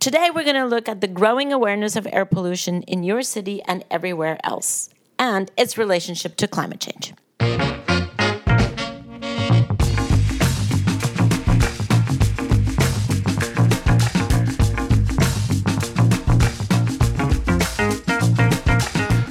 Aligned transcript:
Today, 0.00 0.30
we're 0.34 0.44
going 0.44 0.56
to 0.56 0.64
look 0.64 0.88
at 0.88 1.02
the 1.02 1.06
growing 1.06 1.52
awareness 1.52 1.94
of 1.94 2.08
air 2.10 2.24
pollution 2.24 2.80
in 2.84 3.02
your 3.02 3.20
city 3.20 3.60
and 3.64 3.84
everywhere 3.90 4.38
else, 4.42 4.88
and 5.18 5.50
its 5.58 5.76
relationship 5.76 6.36
to 6.36 6.48
climate 6.48 6.80
change. 6.80 7.12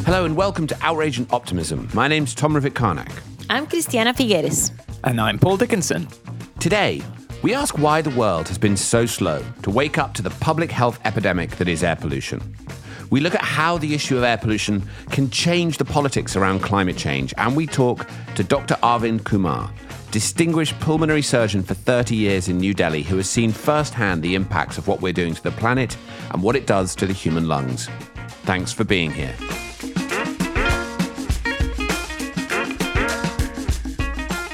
Hello 0.05 0.23
and 0.23 0.37
welcome 0.37 0.67
to 0.67 0.77
Outrage 0.81 1.17
and 1.17 1.25
Optimism. 1.33 1.89
My 1.95 2.07
name's 2.07 2.35
Tom 2.35 2.53
Rivett-Carnac. 2.53 3.11
I'm 3.49 3.65
Christiana 3.65 4.13
Figueres. 4.13 4.71
And 5.03 5.19
I'm 5.19 5.39
Paul 5.39 5.57
Dickinson. 5.57 6.07
Today, 6.59 7.01
we 7.41 7.53
ask 7.53 7.77
why 7.77 8.01
the 8.01 8.09
world 8.11 8.47
has 8.49 8.57
been 8.57 8.75
so 8.75 9.05
slow 9.05 9.43
to 9.63 9.69
wake 9.69 9.97
up 9.97 10.13
to 10.13 10.21
the 10.21 10.29
public 10.29 10.71
health 10.71 10.99
epidemic 11.05 11.51
that 11.51 11.69
is 11.69 11.83
air 11.83 11.95
pollution. 11.95 12.41
We 13.09 13.21
look 13.21 13.33
at 13.33 13.41
how 13.41 13.77
the 13.77 13.95
issue 13.95 14.17
of 14.17 14.23
air 14.23 14.37
pollution 14.37 14.83
can 15.09 15.29
change 15.29 15.77
the 15.77 15.85
politics 15.85 16.35
around 16.35 16.59
climate 16.59 16.97
change, 16.97 17.33
and 17.37 17.55
we 17.55 17.65
talk 17.65 18.07
to 18.35 18.43
Dr. 18.43 18.75
Arvind 18.83 19.23
Kumar, 19.23 19.71
distinguished 20.11 20.79
pulmonary 20.79 21.21
surgeon 21.21 21.63
for 21.63 21.73
30 21.73 22.15
years 22.15 22.49
in 22.49 22.57
New 22.57 22.73
Delhi, 22.73 23.03
who 23.03 23.17
has 23.17 23.29
seen 23.29 23.51
firsthand 23.51 24.21
the 24.21 24.35
impacts 24.35 24.77
of 24.77 24.87
what 24.87 25.01
we're 25.01 25.13
doing 25.13 25.33
to 25.33 25.43
the 25.43 25.51
planet 25.51 25.97
and 26.31 26.43
what 26.43 26.55
it 26.55 26.67
does 26.67 26.93
to 26.95 27.05
the 27.05 27.13
human 27.13 27.47
lungs. 27.47 27.87
Thanks 28.43 28.73
for 28.73 28.83
being 28.83 29.11
here. 29.11 29.35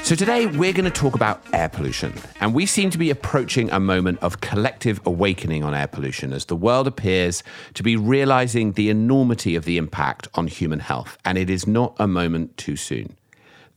So, 0.06 0.14
today 0.14 0.46
we're 0.46 0.72
going 0.72 0.84
to 0.84 0.90
talk 0.92 1.16
about 1.16 1.42
air 1.52 1.68
pollution, 1.68 2.14
and 2.38 2.54
we 2.54 2.64
seem 2.64 2.90
to 2.90 2.96
be 2.96 3.10
approaching 3.10 3.68
a 3.72 3.80
moment 3.80 4.20
of 4.22 4.40
collective 4.40 5.00
awakening 5.04 5.64
on 5.64 5.74
air 5.74 5.88
pollution 5.88 6.32
as 6.32 6.44
the 6.44 6.54
world 6.54 6.86
appears 6.86 7.42
to 7.74 7.82
be 7.82 7.96
realizing 7.96 8.70
the 8.70 8.88
enormity 8.88 9.56
of 9.56 9.64
the 9.64 9.78
impact 9.78 10.28
on 10.34 10.46
human 10.46 10.78
health, 10.78 11.18
and 11.24 11.36
it 11.36 11.50
is 11.50 11.66
not 11.66 11.96
a 11.98 12.06
moment 12.06 12.56
too 12.56 12.76
soon. 12.76 13.16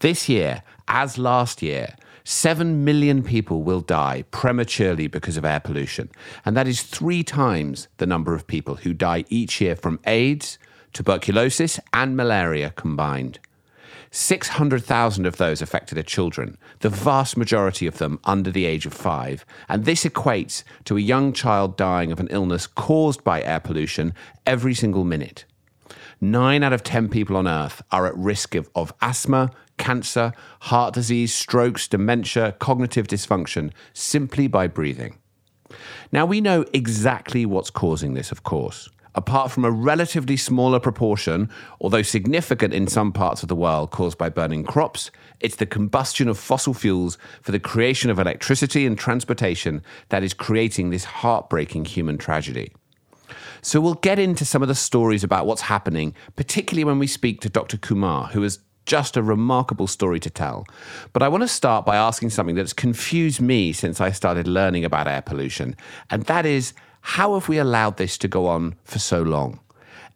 This 0.01 0.29
year, 0.29 0.61
as 0.87 1.17
last 1.17 1.63
year, 1.63 1.95
7 2.25 2.85
million 2.85 3.23
people 3.23 3.63
will 3.63 3.81
die 3.81 4.23
prematurely 4.29 5.07
because 5.07 5.35
of 5.35 5.45
air 5.45 5.59
pollution, 5.59 6.11
and 6.45 6.55
that 6.55 6.67
is 6.67 6.83
three 6.83 7.23
times 7.23 7.87
the 7.97 8.05
number 8.05 8.35
of 8.35 8.45
people 8.45 8.75
who 8.75 8.93
die 8.93 9.25
each 9.29 9.59
year 9.59 9.75
from 9.75 9.99
AIDS, 10.05 10.59
tuberculosis, 10.93 11.79
and 11.91 12.15
malaria 12.15 12.69
combined. 12.75 13.39
600,000 14.11 15.25
of 15.25 15.37
those 15.37 15.61
affected 15.61 15.97
are 15.97 16.03
children, 16.03 16.57
the 16.79 16.89
vast 16.89 17.37
majority 17.37 17.85
of 17.85 17.99
them 17.99 18.19
under 18.23 18.49
the 18.49 18.65
age 18.65 18.85
of 18.85 18.93
five. 18.93 19.45
And 19.67 19.85
this 19.85 20.03
equates 20.03 20.63
to 20.85 20.97
a 20.97 21.01
young 21.01 21.31
child 21.31 21.77
dying 21.77 22.11
of 22.11 22.19
an 22.19 22.27
illness 22.31 22.65
caused 22.65 23.23
by 23.23 23.43
air 23.43 23.59
pollution 23.59 24.13
every 24.45 24.73
single 24.73 25.03
minute. 25.03 25.45
Nine 26.19 26.63
out 26.63 26.73
of 26.73 26.83
10 26.83 27.09
people 27.09 27.37
on 27.37 27.47
Earth 27.47 27.81
are 27.91 28.07
at 28.07 28.17
risk 28.17 28.55
of, 28.55 28.69
of 28.75 28.93
asthma, 29.01 29.51
cancer, 29.77 30.33
heart 30.61 30.93
disease, 30.93 31.33
strokes, 31.33 31.87
dementia, 31.87 32.53
cognitive 32.59 33.07
dysfunction 33.07 33.71
simply 33.93 34.47
by 34.47 34.67
breathing. 34.67 35.17
Now, 36.11 36.25
we 36.25 36.41
know 36.41 36.65
exactly 36.73 37.45
what's 37.45 37.69
causing 37.69 38.15
this, 38.15 38.31
of 38.31 38.43
course 38.43 38.89
apart 39.15 39.51
from 39.51 39.65
a 39.65 39.71
relatively 39.71 40.37
smaller 40.37 40.79
proportion, 40.79 41.49
although 41.81 42.01
significant 42.01 42.73
in 42.73 42.87
some 42.87 43.11
parts 43.11 43.41
of 43.41 43.49
the 43.49 43.55
world, 43.55 43.91
caused 43.91 44.17
by 44.17 44.29
burning 44.29 44.63
crops, 44.63 45.11
it's 45.39 45.55
the 45.55 45.65
combustion 45.65 46.27
of 46.27 46.37
fossil 46.37 46.73
fuels 46.73 47.17
for 47.41 47.51
the 47.51 47.59
creation 47.59 48.09
of 48.09 48.19
electricity 48.19 48.85
and 48.85 48.97
transportation 48.97 49.81
that 50.09 50.23
is 50.23 50.33
creating 50.33 50.89
this 50.89 51.05
heartbreaking 51.05 51.85
human 51.85 52.17
tragedy. 52.17 52.71
So 53.61 53.81
we'll 53.81 53.95
get 53.95 54.19
into 54.19 54.45
some 54.45 54.61
of 54.61 54.67
the 54.67 54.75
stories 54.75 55.23
about 55.23 55.45
what's 55.45 55.61
happening, 55.61 56.15
particularly 56.35 56.85
when 56.85 56.99
we 56.99 57.07
speak 57.07 57.41
to 57.41 57.49
Dr. 57.49 57.77
Kumar, 57.77 58.27
who 58.27 58.41
has 58.43 58.59
just 58.85 59.17
a 59.17 59.21
remarkable 59.21 59.85
story 59.85 60.19
to 60.19 60.29
tell. 60.29 60.65
But 61.13 61.21
I 61.21 61.27
want 61.27 61.43
to 61.43 61.47
start 61.47 61.85
by 61.85 61.95
asking 61.95 62.31
something 62.31 62.55
that's 62.55 62.73
confused 62.73 63.39
me 63.39 63.71
since 63.71 64.01
I 64.01 64.11
started 64.11 64.47
learning 64.47 64.83
about 64.83 65.07
air 65.07 65.21
pollution, 65.21 65.75
and 66.09 66.23
that 66.23 66.45
is 66.45 66.73
how 67.01 67.33
have 67.33 67.49
we 67.49 67.57
allowed 67.57 67.97
this 67.97 68.17
to 68.19 68.27
go 68.27 68.47
on 68.47 68.75
for 68.83 68.99
so 68.99 69.21
long? 69.21 69.59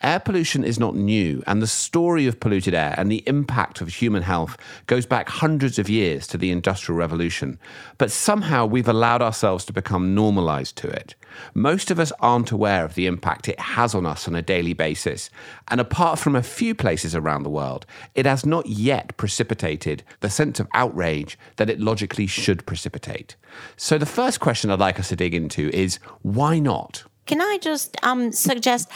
Air 0.03 0.19
pollution 0.19 0.65
is 0.65 0.77
not 0.77 0.95
new, 0.95 1.41
and 1.47 1.61
the 1.61 1.67
story 1.67 2.27
of 2.27 2.41
polluted 2.41 2.73
air 2.73 2.93
and 2.97 3.09
the 3.09 3.23
impact 3.25 3.79
of 3.79 3.87
human 3.87 4.21
health 4.21 4.57
goes 4.85 5.05
back 5.05 5.29
hundreds 5.29 5.79
of 5.79 5.89
years 5.89 6.27
to 6.27 6.37
the 6.37 6.51
Industrial 6.51 6.97
Revolution. 6.99 7.57
But 7.97 8.11
somehow 8.11 8.65
we've 8.65 8.89
allowed 8.89 9.21
ourselves 9.21 9.63
to 9.65 9.73
become 9.73 10.13
normalized 10.13 10.75
to 10.77 10.89
it. 10.89 11.15
Most 11.53 11.89
of 11.89 12.01
us 12.01 12.11
aren't 12.19 12.51
aware 12.51 12.83
of 12.83 12.95
the 12.95 13.07
impact 13.07 13.47
it 13.47 13.59
has 13.61 13.95
on 13.95 14.05
us 14.05 14.27
on 14.27 14.35
a 14.35 14.41
daily 14.41 14.73
basis, 14.73 15.29
and 15.69 15.79
apart 15.79 16.19
from 16.19 16.35
a 16.35 16.43
few 16.43 16.75
places 16.75 17.15
around 17.15 17.43
the 17.43 17.49
world, 17.49 17.85
it 18.13 18.25
has 18.25 18.45
not 18.45 18.65
yet 18.65 19.15
precipitated 19.15 20.03
the 20.19 20.29
sense 20.29 20.59
of 20.59 20.67
outrage 20.73 21.39
that 21.55 21.69
it 21.69 21.79
logically 21.79 22.27
should 22.27 22.65
precipitate. 22.65 23.37
So 23.77 23.97
the 23.97 24.05
first 24.05 24.41
question 24.41 24.69
I'd 24.69 24.79
like 24.79 24.99
us 24.99 25.07
to 25.09 25.15
dig 25.15 25.33
into 25.33 25.69
is 25.69 25.99
why 26.23 26.59
not? 26.59 27.05
Can 27.25 27.41
I 27.41 27.57
just 27.61 27.95
um, 28.03 28.33
suggest? 28.33 28.89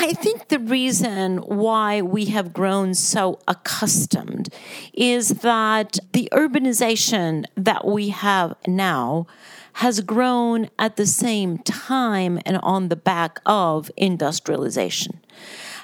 I 0.00 0.12
think 0.12 0.46
the 0.46 0.60
reason 0.60 1.38
why 1.38 2.02
we 2.02 2.26
have 2.26 2.52
grown 2.52 2.94
so 2.94 3.40
accustomed 3.48 4.48
is 4.94 5.28
that 5.40 5.98
the 6.12 6.28
urbanization 6.32 7.44
that 7.56 7.84
we 7.84 8.10
have 8.10 8.54
now 8.64 9.26
has 9.74 10.00
grown 10.00 10.70
at 10.78 10.94
the 10.94 11.06
same 11.06 11.58
time 11.58 12.38
and 12.46 12.58
on 12.58 12.90
the 12.90 12.96
back 12.96 13.40
of 13.44 13.90
industrialization. 13.96 15.20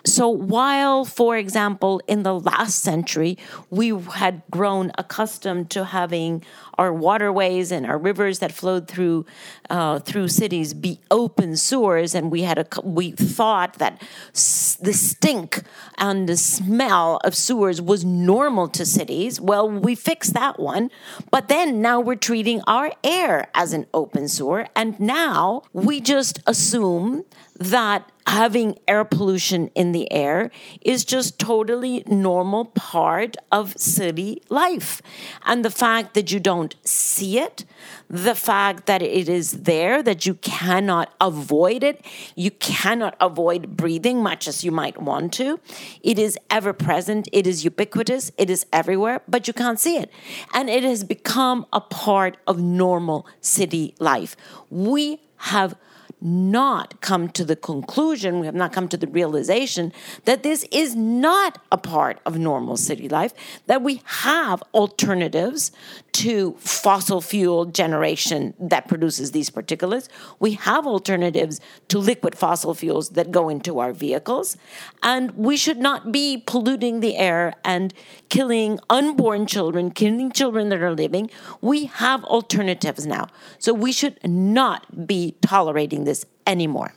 So, 0.07 0.29
while, 0.29 1.05
for 1.05 1.37
example, 1.37 2.01
in 2.07 2.23
the 2.23 2.39
last 2.39 2.83
century, 2.83 3.37
we 3.71 3.89
had 4.13 4.43
grown 4.51 4.93
accustomed 4.97 5.71
to 5.71 5.87
having 5.87 6.45
our 6.79 6.93
waterways 6.93 7.73
and 7.73 7.87
our 7.87 7.99
rivers 7.99 8.39
that 8.39 8.53
flowed 8.53 8.89
through 8.89 9.27
uh, 9.71 9.99
through 10.01 10.29
cities 10.29 10.75
be 10.75 11.01
open 11.11 11.57
sewers, 11.57 12.15
and 12.15 12.31
we 12.31 12.43
had 12.43 12.59
a 12.59 12.67
we 12.83 13.13
thought 13.13 13.75
that 13.79 14.01
the 14.33 14.93
stink 14.93 15.63
and 15.99 16.29
the 16.29 16.37
smell 16.37 17.21
of 17.25 17.35
sewers 17.35 17.81
was 17.81 18.05
normal 18.05 18.69
to 18.69 18.85
cities. 18.85 19.41
Well, 19.41 19.71
we 19.71 19.95
fixed 19.95 20.35
that 20.35 20.59
one, 20.59 20.91
but 21.31 21.49
then 21.49 21.81
now 21.81 22.01
we're 22.01 22.15
treating 22.17 22.61
our 22.67 22.93
air 23.03 23.49
as 23.55 23.73
an 23.73 23.87
open 23.95 24.29
sewer, 24.29 24.67
and 24.75 24.99
now 25.01 25.63
we 25.73 26.01
just 26.01 26.41
assume 26.47 27.25
that 27.59 28.11
having 28.27 28.79
air 28.89 29.05
pollution 29.05 29.69
in 29.75 29.93
the 29.93 30.11
air 30.11 30.51
is 30.81 31.05
just 31.05 31.39
totally 31.39 32.03
normal 32.07 32.65
part 32.65 33.37
of 33.53 33.79
city 33.79 34.43
life. 34.49 35.03
And 35.45 35.65
the 35.65 35.71
fact 35.71 36.15
that 36.15 36.33
you 36.33 36.41
don't 36.41 36.64
see 36.85 37.39
it. 37.39 37.65
The 38.09 38.35
fact 38.35 38.87
that 38.87 39.03
it 39.03 39.29
is 39.29 39.63
there 39.63 40.03
that 40.03 40.25
you 40.25 40.35
cannot 40.35 41.13
avoid 41.21 41.83
it. 41.83 42.05
You 42.35 42.51
cannot 42.53 43.17
avoid 43.21 43.77
breathing 43.77 44.23
much 44.23 44.49
as 44.49 44.65
you 44.65 44.71
might 44.71 45.03
want 45.03 45.33
to. 45.35 45.61
It 46.03 46.19
is 46.19 46.39
ever 46.51 46.73
present. 46.73 47.29
It 47.33 47.47
is 47.47 47.65
ubiquitous. 47.65 48.31
It 48.39 48.49
is 48.49 48.67
everywhere 48.73 49.21
but 49.29 49.49
you 49.49 49.55
can't 49.55 49.81
see 49.81 49.97
it. 49.97 50.11
And 50.53 50.71
it 50.71 50.85
has 50.85 51.05
become 51.05 51.67
a 51.73 51.81
part 51.81 52.37
of 52.47 52.59
normal 52.61 53.27
city 53.41 53.95
life. 53.99 54.37
We 54.71 55.21
have 55.37 55.75
not 56.21 57.01
come 57.01 57.29
to 57.29 57.45
the 57.45 57.57
conclusion, 57.57 58.41
we 58.41 58.47
have 58.47 58.55
not 58.55 58.73
come 58.73 58.89
to 58.89 58.97
the 58.97 59.07
realization 59.07 59.93
that 60.25 60.43
this 60.43 60.65
is 60.71 60.95
not 60.95 61.59
a 61.71 61.77
part 61.77 62.19
of 62.25 62.39
normal 62.39 62.77
city 62.79 63.09
life, 63.09 63.35
that 63.67 63.83
we 63.83 64.01
have 64.05 64.63
alternatives 64.73 65.71
to 66.15 66.53
fossil 66.59 67.21
fuel 67.21 67.65
generation 67.65 68.55
that 68.61 68.87
produces 68.87 69.33
these 69.33 69.51
particulates. 69.51 70.09
We 70.39 70.53
have 70.53 70.87
alternatives 70.87 71.61
to 71.89 71.99
liquid 71.99 72.39
fossil 72.39 72.73
fuels 72.73 73.11
that 73.11 73.33
go 73.33 73.49
into 73.49 73.81
our 73.81 73.93
vehicles. 73.93 74.57
And 75.03 75.33
we 75.33 75.57
should 75.57 75.79
not 75.79 76.13
be 76.13 76.43
polluting 76.47 77.01
the 77.01 77.17
air 77.17 77.55
and 77.65 77.93
killing 78.29 78.79
unborn 78.89 79.47
children, 79.47 79.91
killing 79.91 80.31
children 80.31 80.69
that 80.69 80.81
are 80.81 80.95
living. 80.95 81.31
We 81.61 81.87
have 81.87 82.23
alternatives 82.25 83.07
now. 83.07 83.27
So 83.59 83.75
we 83.75 83.91
should 83.91 84.19
not 84.25 85.07
be 85.09 85.35
tolerating 85.43 86.05
this 86.05 86.25
anymore. 86.47 86.95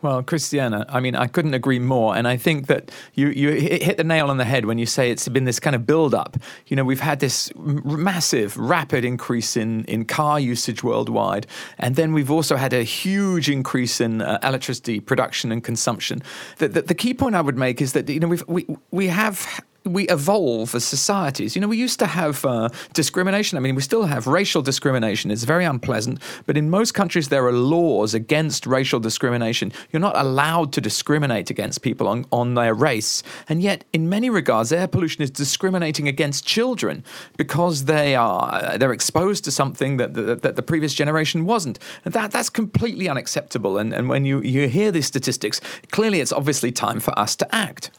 Well, 0.00 0.22
Christiana, 0.22 0.86
I 0.88 1.00
mean, 1.00 1.16
I 1.16 1.26
couldn't 1.26 1.54
agree 1.54 1.80
more. 1.80 2.16
And 2.16 2.28
I 2.28 2.36
think 2.36 2.68
that 2.68 2.92
you, 3.14 3.28
you 3.30 3.50
hit 3.50 3.96
the 3.96 4.04
nail 4.04 4.30
on 4.30 4.36
the 4.36 4.44
head 4.44 4.64
when 4.64 4.78
you 4.78 4.86
say 4.86 5.10
it's 5.10 5.28
been 5.28 5.44
this 5.44 5.58
kind 5.58 5.74
of 5.74 5.86
build 5.86 6.14
up. 6.14 6.36
You 6.68 6.76
know, 6.76 6.84
we've 6.84 7.00
had 7.00 7.18
this 7.18 7.50
massive, 7.56 8.56
rapid 8.56 9.04
increase 9.04 9.56
in, 9.56 9.84
in 9.86 10.04
car 10.04 10.38
usage 10.38 10.84
worldwide. 10.84 11.48
And 11.78 11.96
then 11.96 12.12
we've 12.12 12.30
also 12.30 12.54
had 12.54 12.72
a 12.72 12.84
huge 12.84 13.50
increase 13.50 14.00
in 14.00 14.22
uh, 14.22 14.38
electricity 14.44 15.00
production 15.00 15.50
and 15.50 15.64
consumption. 15.64 16.22
The, 16.58 16.68
the, 16.68 16.82
the, 16.82 16.94
key 16.94 17.14
point 17.14 17.34
I 17.34 17.40
would 17.40 17.58
make 17.58 17.82
is 17.82 17.92
that, 17.94 18.08
you 18.08 18.20
know, 18.20 18.28
we've, 18.28 18.44
we, 18.46 18.66
we 18.92 19.08
have 19.08 19.60
we 19.88 20.08
evolve 20.08 20.74
as 20.74 20.84
societies. 20.84 21.54
You 21.54 21.62
know, 21.62 21.68
we 21.68 21.76
used 21.76 21.98
to 21.98 22.06
have 22.06 22.44
uh, 22.44 22.68
discrimination. 22.92 23.58
I 23.58 23.60
mean, 23.60 23.74
we 23.74 23.82
still 23.82 24.04
have 24.04 24.26
racial 24.26 24.62
discrimination. 24.62 25.30
It's 25.30 25.44
very 25.44 25.64
unpleasant. 25.64 26.20
But 26.46 26.56
in 26.56 26.70
most 26.70 26.92
countries, 26.92 27.28
there 27.28 27.46
are 27.46 27.52
laws 27.52 28.14
against 28.14 28.66
racial 28.66 29.00
discrimination. 29.00 29.72
You're 29.90 30.00
not 30.00 30.16
allowed 30.16 30.72
to 30.74 30.80
discriminate 30.80 31.50
against 31.50 31.82
people 31.82 32.08
on, 32.08 32.26
on 32.30 32.54
their 32.54 32.74
race. 32.74 33.22
And 33.48 33.62
yet, 33.62 33.84
in 33.92 34.08
many 34.08 34.30
regards, 34.30 34.72
air 34.72 34.88
pollution 34.88 35.22
is 35.22 35.30
discriminating 35.30 36.08
against 36.08 36.46
children 36.46 37.04
because 37.36 37.84
they 37.84 38.14
are 38.14 38.78
they're 38.78 38.92
exposed 38.92 39.44
to 39.44 39.50
something 39.50 39.96
that, 39.96 40.14
that, 40.14 40.42
that 40.42 40.56
the 40.56 40.62
previous 40.62 40.94
generation 40.94 41.44
wasn't. 41.44 41.78
And 42.04 42.14
that, 42.14 42.30
that's 42.30 42.50
completely 42.50 43.08
unacceptable. 43.08 43.78
And, 43.78 43.92
and 43.92 44.08
when 44.08 44.24
you, 44.24 44.40
you 44.40 44.68
hear 44.68 44.90
these 44.90 45.06
statistics, 45.06 45.60
clearly 45.90 46.20
it's 46.20 46.32
obviously 46.32 46.72
time 46.72 47.00
for 47.00 47.18
us 47.18 47.36
to 47.36 47.54
act. 47.54 47.90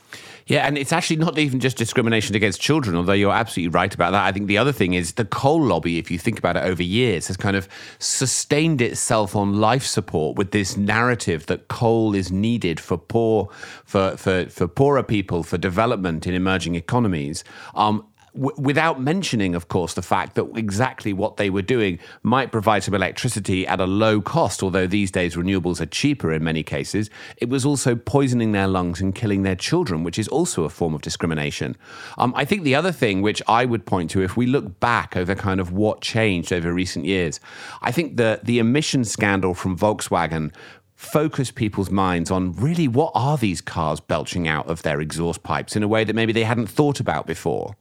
Yeah, 0.50 0.66
and 0.66 0.80
it's 0.80 0.92
actually 0.92 1.18
not 1.18 1.38
even 1.38 1.60
just 1.60 1.78
discrimination 1.78 2.36
against 2.36 2.60
children, 2.60 2.96
although 2.96 3.14
you're 3.14 3.32
absolutely 3.32 3.70
right 3.70 3.94
about 3.94 4.12
that. 4.12 4.26
I 4.26 4.32
think 4.32 4.48
the 4.48 4.58
other 4.58 4.72
thing 4.72 4.96
is 4.96 5.14
the 5.14 5.24
coal 5.24 5.62
lobby, 5.62 6.00
if 6.00 6.10
you 6.10 6.18
think 6.18 6.40
about 6.40 6.58
it 6.58 6.64
over 6.64 6.82
years, 6.82 7.28
has 7.28 7.38
kind 7.38 7.56
of 7.56 7.70
sustained 8.00 8.82
itself 8.82 9.36
on 9.36 9.60
life 9.60 9.86
support 9.86 10.38
with 10.38 10.50
this 10.50 10.76
narrative 10.76 11.46
that 11.46 11.68
coal 11.68 12.16
is 12.16 12.32
needed 12.32 12.80
for 12.80 12.98
poor 12.98 13.50
for 13.86 14.18
for, 14.18 14.48
for 14.50 14.68
poorer 14.68 15.04
people, 15.04 15.44
for 15.44 15.60
development 15.60 16.26
in 16.26 16.34
emerging 16.34 16.74
economies. 16.74 17.44
Um, 17.76 18.04
w- 18.34 18.56
without 18.58 19.02
mentioning, 19.02 19.56
of 19.56 19.68
course, 19.68 19.94
the 19.94 20.02
fact 20.02 20.36
that 20.36 20.46
exactly 20.56 21.14
what 21.14 21.38
they 21.38 21.50
were 21.50 21.62
doing 21.62 22.00
might 22.24 22.52
provide 22.52 22.84
some 22.84 22.94
electricity 22.94 23.66
at 23.68 23.80
a 23.80 23.86
low 23.86 24.22
cost, 24.22 24.64
although 24.64 24.88
these 24.88 25.12
days 25.12 25.36
renewables 25.36 25.82
are 25.82 25.86
cheaper 25.86 26.32
in 26.32 26.44
many 26.44 26.64
cases, 26.64 27.10
it 27.38 27.50
was 27.50 27.66
also 27.66 27.96
poisoning 27.96 28.52
their 28.52 28.68
lungs 28.68 29.02
and 29.02 29.16
killing 29.16 29.44
their 29.44 29.56
children, 29.56 30.04
which 30.04 30.20
is 30.20 30.28
also 30.28 30.64
a 30.64 30.70
form 30.70 30.94
of 30.94 31.02
discrimination. 31.02 31.76
Um, 32.18 32.34
I 32.36 32.46
think 32.46 32.64
the 32.64 32.76
other 32.76 32.92
thing 32.92 33.22
which 33.22 33.42
I 33.48 33.66
would 33.66 33.86
point 33.86 34.10
to, 34.12 34.22
if 34.22 34.38
we 34.38 34.46
look 34.46 34.80
back 34.80 35.16
over 35.16 35.36
kind 35.36 35.60
of 35.60 35.72
what 35.72 36.02
changed 36.02 36.54
over 36.54 36.74
recent 36.74 37.06
years, 37.06 37.40
I 37.82 37.92
think 37.92 38.18
the, 38.18 38.40
the 38.44 38.60
emission 38.60 39.04
scandal 39.06 39.54
from 39.54 39.78
Volkswagen 39.78 40.52
focus 41.00 41.50
people's 41.50 41.90
minds 41.90 42.30
on 42.30 42.52
really 42.54 42.86
what 42.86 43.14
are 43.16 43.38
these 43.38 43.62
cars 43.62 44.02
belching 44.02 44.50
out 44.50 44.68
of 44.68 44.82
their 44.82 45.00
exhaust 45.00 45.44
pipes 45.44 45.78
in 45.78 45.82
a 45.82 45.88
way 45.88 46.04
that 46.04 46.14
maybe 46.14 46.34
they 46.34 46.44
hadn't 46.44 46.68
thought 46.68 47.00
about 47.00 47.26
before. 47.26 47.74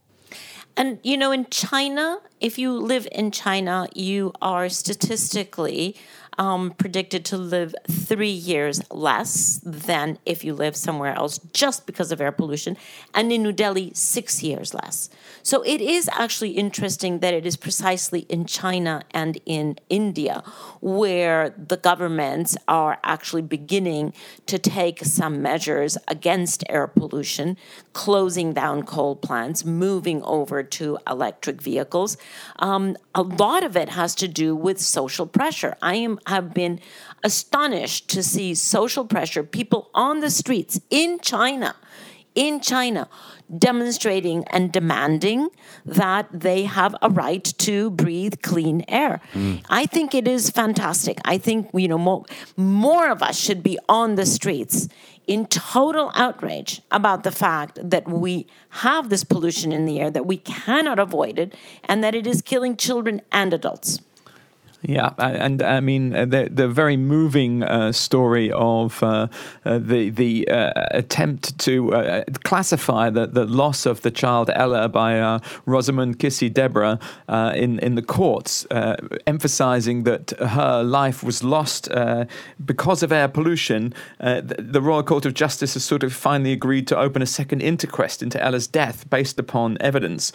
And 0.79 0.97
you 1.03 1.17
know, 1.17 1.33
in 1.33 1.45
China, 1.49 2.19
if 2.39 2.57
you 2.57 2.71
live 2.71 3.05
in 3.11 3.31
China, 3.31 3.89
you 3.93 4.31
are 4.41 4.69
statistically 4.69 5.97
um, 6.39 6.71
predicted 6.71 7.25
to 7.25 7.37
live 7.37 7.75
three 7.89 8.31
years 8.31 8.81
less 8.89 9.59
than 9.61 10.17
if 10.25 10.43
you 10.45 10.53
live 10.53 10.75
somewhere 10.75 11.13
else 11.13 11.37
just 11.53 11.85
because 11.85 12.13
of 12.13 12.21
air 12.21 12.31
pollution. 12.31 12.77
And 13.13 13.31
in 13.31 13.43
New 13.43 13.51
Delhi, 13.51 13.91
six 13.93 14.41
years 14.41 14.73
less. 14.73 15.09
So 15.43 15.61
it 15.63 15.81
is 15.81 16.09
actually 16.13 16.51
interesting 16.51 17.19
that 17.19 17.33
it 17.33 17.45
is 17.45 17.57
precisely 17.57 18.21
in 18.21 18.45
China 18.45 19.03
and 19.11 19.37
in 19.45 19.77
India 19.89 20.41
where 20.79 21.49
the 21.49 21.75
governments 21.77 22.55
are 22.67 22.99
actually 23.03 23.41
beginning 23.41 24.13
to 24.45 24.57
take 24.57 25.03
some 25.03 25.41
measures 25.41 25.97
against 26.07 26.63
air 26.69 26.87
pollution, 26.87 27.57
closing 27.91 28.53
down 28.53 28.83
coal 28.83 29.15
plants, 29.15 29.65
moving 29.65 30.23
over 30.23 30.63
to 30.63 30.97
electric 31.05 31.61
vehicles. 31.61 32.15
Um, 32.59 32.95
a 33.13 33.21
lot 33.21 33.63
of 33.63 33.75
it 33.75 33.89
has 33.89 34.15
to 34.15 34.27
do 34.27 34.55
with 34.55 34.79
social 34.79 35.27
pressure. 35.27 35.75
I 35.81 35.95
am 35.95 36.17
have 36.29 36.53
been 36.53 36.79
astonished 37.23 38.09
to 38.09 38.23
see 38.23 38.55
social 38.55 39.05
pressure, 39.05 39.43
people 39.43 39.89
on 39.93 40.21
the 40.21 40.29
streets 40.29 40.79
in 40.89 41.19
China, 41.19 41.75
in 42.35 42.59
China, 42.61 43.09
demonstrating 43.57 44.43
and 44.47 44.71
demanding 44.71 45.49
that 45.85 46.27
they 46.31 46.63
have 46.63 46.95
a 47.01 47.09
right 47.09 47.43
to 47.57 47.89
breathe 47.89 48.35
clean 48.41 48.85
air. 48.87 49.19
Mm. 49.33 49.63
I 49.69 49.85
think 49.85 50.13
it 50.13 50.27
is 50.27 50.49
fantastic. 50.49 51.17
I 51.25 51.37
think 51.37 51.69
you 51.73 51.87
know 51.87 51.97
more, 51.97 52.25
more 52.55 53.09
of 53.09 53.23
us 53.23 53.37
should 53.37 53.63
be 53.63 53.77
on 53.89 54.15
the 54.15 54.25
streets 54.25 54.87
in 55.25 55.45
total 55.45 56.11
outrage 56.15 56.81
about 56.91 57.23
the 57.23 57.31
fact 57.31 57.77
that 57.83 58.07
we 58.07 58.47
have 58.69 59.09
this 59.09 59.23
pollution 59.23 59.71
in 59.71 59.85
the 59.85 59.99
air, 59.99 60.09
that 60.09 60.25
we 60.25 60.37
cannot 60.37 60.97
avoid 60.97 61.37
it, 61.37 61.53
and 61.83 62.03
that 62.03 62.15
it 62.15 62.25
is 62.25 62.41
killing 62.41 62.75
children 62.75 63.21
and 63.31 63.53
adults. 63.53 63.99
Yeah, 64.81 65.11
and 65.17 65.61
I 65.61 65.81
mean 65.81 66.15
uh, 66.15 66.23
the 66.23 66.47
the 66.49 66.69
very 66.69 66.95
moving 66.95 67.63
uh, 67.63 67.91
story 67.91 68.49
of 68.49 69.03
uh, 69.03 69.27
uh, 69.65 69.77
the 69.77 70.09
the 70.09 70.47
uh, 70.47 70.71
attempt 70.91 71.59
to 71.59 72.23
classify 72.45 73.09
the, 73.09 73.27
the 73.27 73.45
loss 73.45 73.85
of 73.85 74.01
the 74.01 74.11
child 74.11 74.49
Ella 74.53 74.87
by 74.87 75.41
Rosamund 75.65 76.19
Kissi-Debrah 76.19 76.97
in 77.55 77.79
in 77.79 77.95
the 77.95 78.01
courts, 78.01 78.65
emphasising 79.27 80.03
that 80.03 80.31
her 80.39 80.81
life 80.81 81.23
was 81.23 81.43
lost 81.43 81.89
because 82.63 83.03
of 83.03 83.11
air 83.11 83.27
pollution. 83.27 83.93
The, 84.19 84.55
the, 84.59 84.81
Royal 84.81 85.03
Court 85.03 85.25
of 85.25 85.33
Justice 85.33 85.73
has 85.73 85.83
sort 85.83 86.03
of 86.03 86.13
finally 86.13 86.53
agreed 86.53 86.87
to 86.87 86.97
open 86.97 87.21
a 87.21 87.25
second 87.25 87.61
inquest 87.61 88.23
into 88.23 88.41
Ella's 88.41 88.65
death 88.65 89.09
based 89.09 89.37
upon 89.37 89.77
evidence. 89.81 90.31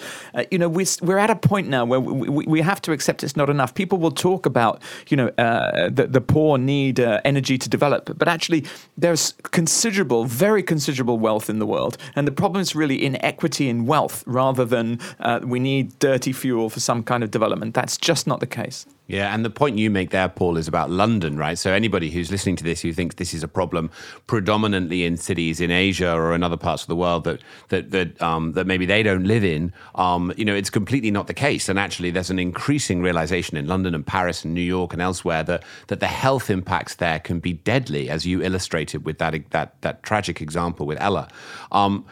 you 0.50 0.58
know, 0.58 0.68
we're, 0.68 0.86
we're 1.00 1.18
at 1.18 1.30
a 1.30 1.36
point 1.36 1.68
now 1.68 1.84
where 1.86 1.98
we, 1.98 2.28
we, 2.28 2.46
we 2.46 2.60
have 2.60 2.82
to 2.82 2.92
accept 2.92 3.24
it's 3.24 3.36
not 3.36 3.48
enough. 3.48 3.74
People 3.74 3.98
will 3.98 4.10
talk 4.10 4.33
talk 4.34 4.46
about, 4.46 4.82
you 5.08 5.16
know, 5.16 5.28
uh, 5.38 5.88
the, 5.90 6.06
the 6.06 6.20
poor 6.20 6.58
need 6.58 6.98
uh, 6.98 7.20
energy 7.24 7.56
to 7.58 7.68
develop, 7.68 8.02
but 8.18 8.28
actually 8.28 8.64
there's 8.96 9.34
considerable, 9.60 10.24
very 10.24 10.62
considerable 10.62 11.18
wealth 11.18 11.48
in 11.48 11.58
the 11.58 11.66
world. 11.66 11.96
And 12.16 12.26
the 12.26 12.32
problem 12.32 12.60
is 12.60 12.74
really 12.74 13.04
inequity 13.04 13.68
in 13.68 13.86
wealth 13.86 14.24
rather 14.26 14.64
than 14.64 14.98
uh, 15.20 15.40
we 15.44 15.58
need 15.60 15.98
dirty 15.98 16.32
fuel 16.32 16.68
for 16.68 16.80
some 16.80 17.02
kind 17.02 17.22
of 17.24 17.30
development. 17.30 17.74
That's 17.74 17.96
just 17.96 18.26
not 18.26 18.40
the 18.40 18.46
case. 18.46 18.86
Yeah, 19.06 19.34
and 19.34 19.44
the 19.44 19.50
point 19.50 19.76
you 19.76 19.90
make 19.90 20.10
there, 20.10 20.30
Paul, 20.30 20.56
is 20.56 20.66
about 20.66 20.88
London, 20.88 21.36
right? 21.36 21.58
So 21.58 21.70
anybody 21.70 22.10
who's 22.10 22.30
listening 22.30 22.56
to 22.56 22.64
this 22.64 22.80
who 22.80 22.94
thinks 22.94 23.16
this 23.16 23.34
is 23.34 23.42
a 23.42 23.48
problem 23.48 23.90
predominantly 24.26 25.04
in 25.04 25.18
cities 25.18 25.60
in 25.60 25.70
Asia 25.70 26.14
or 26.14 26.34
in 26.34 26.42
other 26.42 26.56
parts 26.56 26.84
of 26.84 26.88
the 26.88 26.96
world 26.96 27.24
that 27.24 27.42
that 27.68 27.90
that 27.90 28.20
um, 28.22 28.52
that 28.52 28.66
maybe 28.66 28.86
they 28.86 29.02
don't 29.02 29.24
live 29.24 29.44
in, 29.44 29.74
um, 29.96 30.32
you 30.38 30.44
know, 30.44 30.54
it's 30.54 30.70
completely 30.70 31.10
not 31.10 31.26
the 31.26 31.34
case. 31.34 31.68
And 31.68 31.78
actually, 31.78 32.12
there's 32.12 32.30
an 32.30 32.38
increasing 32.38 33.02
realization 33.02 33.58
in 33.58 33.66
London 33.66 33.94
and 33.94 34.06
Paris 34.06 34.42
and 34.42 34.54
New 34.54 34.62
York 34.62 34.94
and 34.94 35.02
elsewhere 35.02 35.42
that 35.42 35.64
that 35.88 36.00
the 36.00 36.06
health 36.06 36.48
impacts 36.48 36.94
there 36.94 37.20
can 37.20 37.40
be 37.40 37.52
deadly, 37.52 38.08
as 38.08 38.24
you 38.24 38.42
illustrated 38.42 39.04
with 39.04 39.18
that 39.18 39.34
that 39.50 39.82
that 39.82 40.02
tragic 40.02 40.40
example 40.40 40.86
with 40.86 40.98
Ella. 40.98 41.28
Um, 41.72 42.06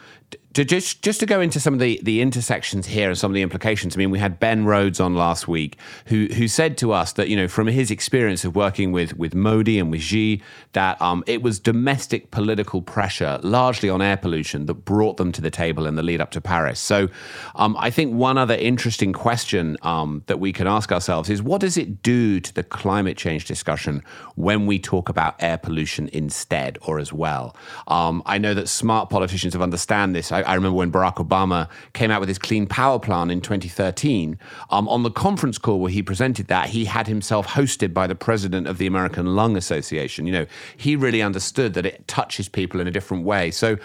to 0.53 0.63
just 0.63 1.01
just 1.01 1.19
to 1.19 1.25
go 1.25 1.41
into 1.41 1.59
some 1.59 1.73
of 1.73 1.79
the 1.79 1.99
the 2.03 2.21
intersections 2.21 2.85
here 2.85 3.09
and 3.09 3.17
some 3.17 3.31
of 3.31 3.35
the 3.35 3.41
implications. 3.41 3.95
I 3.95 3.97
mean, 3.97 4.11
we 4.11 4.19
had 4.19 4.39
Ben 4.39 4.65
Rhodes 4.65 4.99
on 4.99 5.15
last 5.15 5.47
week, 5.47 5.77
who 6.07 6.27
who 6.27 6.47
said 6.47 6.77
to 6.79 6.91
us 6.91 7.13
that 7.13 7.29
you 7.29 7.35
know 7.35 7.47
from 7.47 7.67
his 7.67 7.89
experience 7.89 8.45
of 8.45 8.55
working 8.55 8.91
with 8.91 9.17
with 9.17 9.33
Modi 9.33 9.79
and 9.79 9.89
with 9.89 10.01
Xi, 10.01 10.41
that 10.73 11.01
um, 11.01 11.23
it 11.25 11.41
was 11.41 11.59
domestic 11.59 12.29
political 12.31 12.81
pressure, 12.81 13.39
largely 13.41 13.89
on 13.89 14.01
air 14.01 14.17
pollution, 14.17 14.67
that 14.67 14.75
brought 14.85 15.17
them 15.17 15.31
to 15.31 15.41
the 15.41 15.51
table 15.51 15.87
in 15.87 15.95
the 15.95 16.03
lead 16.03 16.21
up 16.21 16.31
to 16.31 16.41
Paris. 16.41 16.79
So, 16.79 17.09
um, 17.55 17.75
I 17.79 17.89
think 17.89 18.13
one 18.13 18.37
other 18.37 18.55
interesting 18.55 19.11
question 19.11 19.77
um, 19.81 20.23
that 20.27 20.39
we 20.39 20.53
can 20.53 20.67
ask 20.67 20.91
ourselves 20.91 21.29
is 21.29 21.41
what 21.41 21.61
does 21.61 21.77
it 21.77 22.03
do 22.03 22.39
to 22.39 22.53
the 22.53 22.63
climate 22.63 23.17
change 23.17 23.45
discussion 23.45 24.03
when 24.35 24.67
we 24.67 24.77
talk 24.77 25.09
about 25.09 25.35
air 25.39 25.57
pollution 25.57 26.09
instead 26.13 26.77
or 26.83 26.99
as 26.99 27.11
well? 27.11 27.55
Um, 27.87 28.21
I 28.27 28.37
know 28.37 28.53
that 28.53 28.69
smart 28.69 29.09
politicians 29.09 29.53
have 29.53 29.63
understand 29.63 30.15
this. 30.15 30.31
I, 30.31 30.42
I, 30.45 30.53
remember 30.55 30.75
when 30.75 30.91
Barack 30.91 31.15
Obama 31.15 31.69
came 31.93 32.11
out 32.11 32.19
with 32.19 32.29
his 32.29 32.37
Clean 32.37 32.67
Power 32.67 32.99
Plan 32.99 33.29
in 33.29 33.41
2013. 33.41 34.37
Um, 34.69 34.87
on 34.87 35.03
the 35.03 35.11
conference 35.11 35.57
call 35.57 35.79
where 35.79 35.91
he 35.91 36.03
presented 36.03 36.47
that, 36.47 36.69
he 36.69 36.85
had 36.85 37.07
himself 37.07 37.47
hosted 37.47 37.93
by 37.93 38.07
the 38.07 38.15
president 38.15 38.67
of 38.67 38.77
the 38.77 38.87
American 38.87 39.35
Lung 39.35 39.55
Association. 39.55 40.25
You 40.25 40.33
know, 40.33 40.45
he 40.77 40.95
really 40.95 41.21
understood 41.21 41.73
that 41.73 41.85
it 41.85 42.07
touches 42.07 42.49
people 42.49 42.79
in 42.79 42.87
a 42.87 42.91
different 42.91 43.23
way. 43.25 43.51
So, 43.51 43.77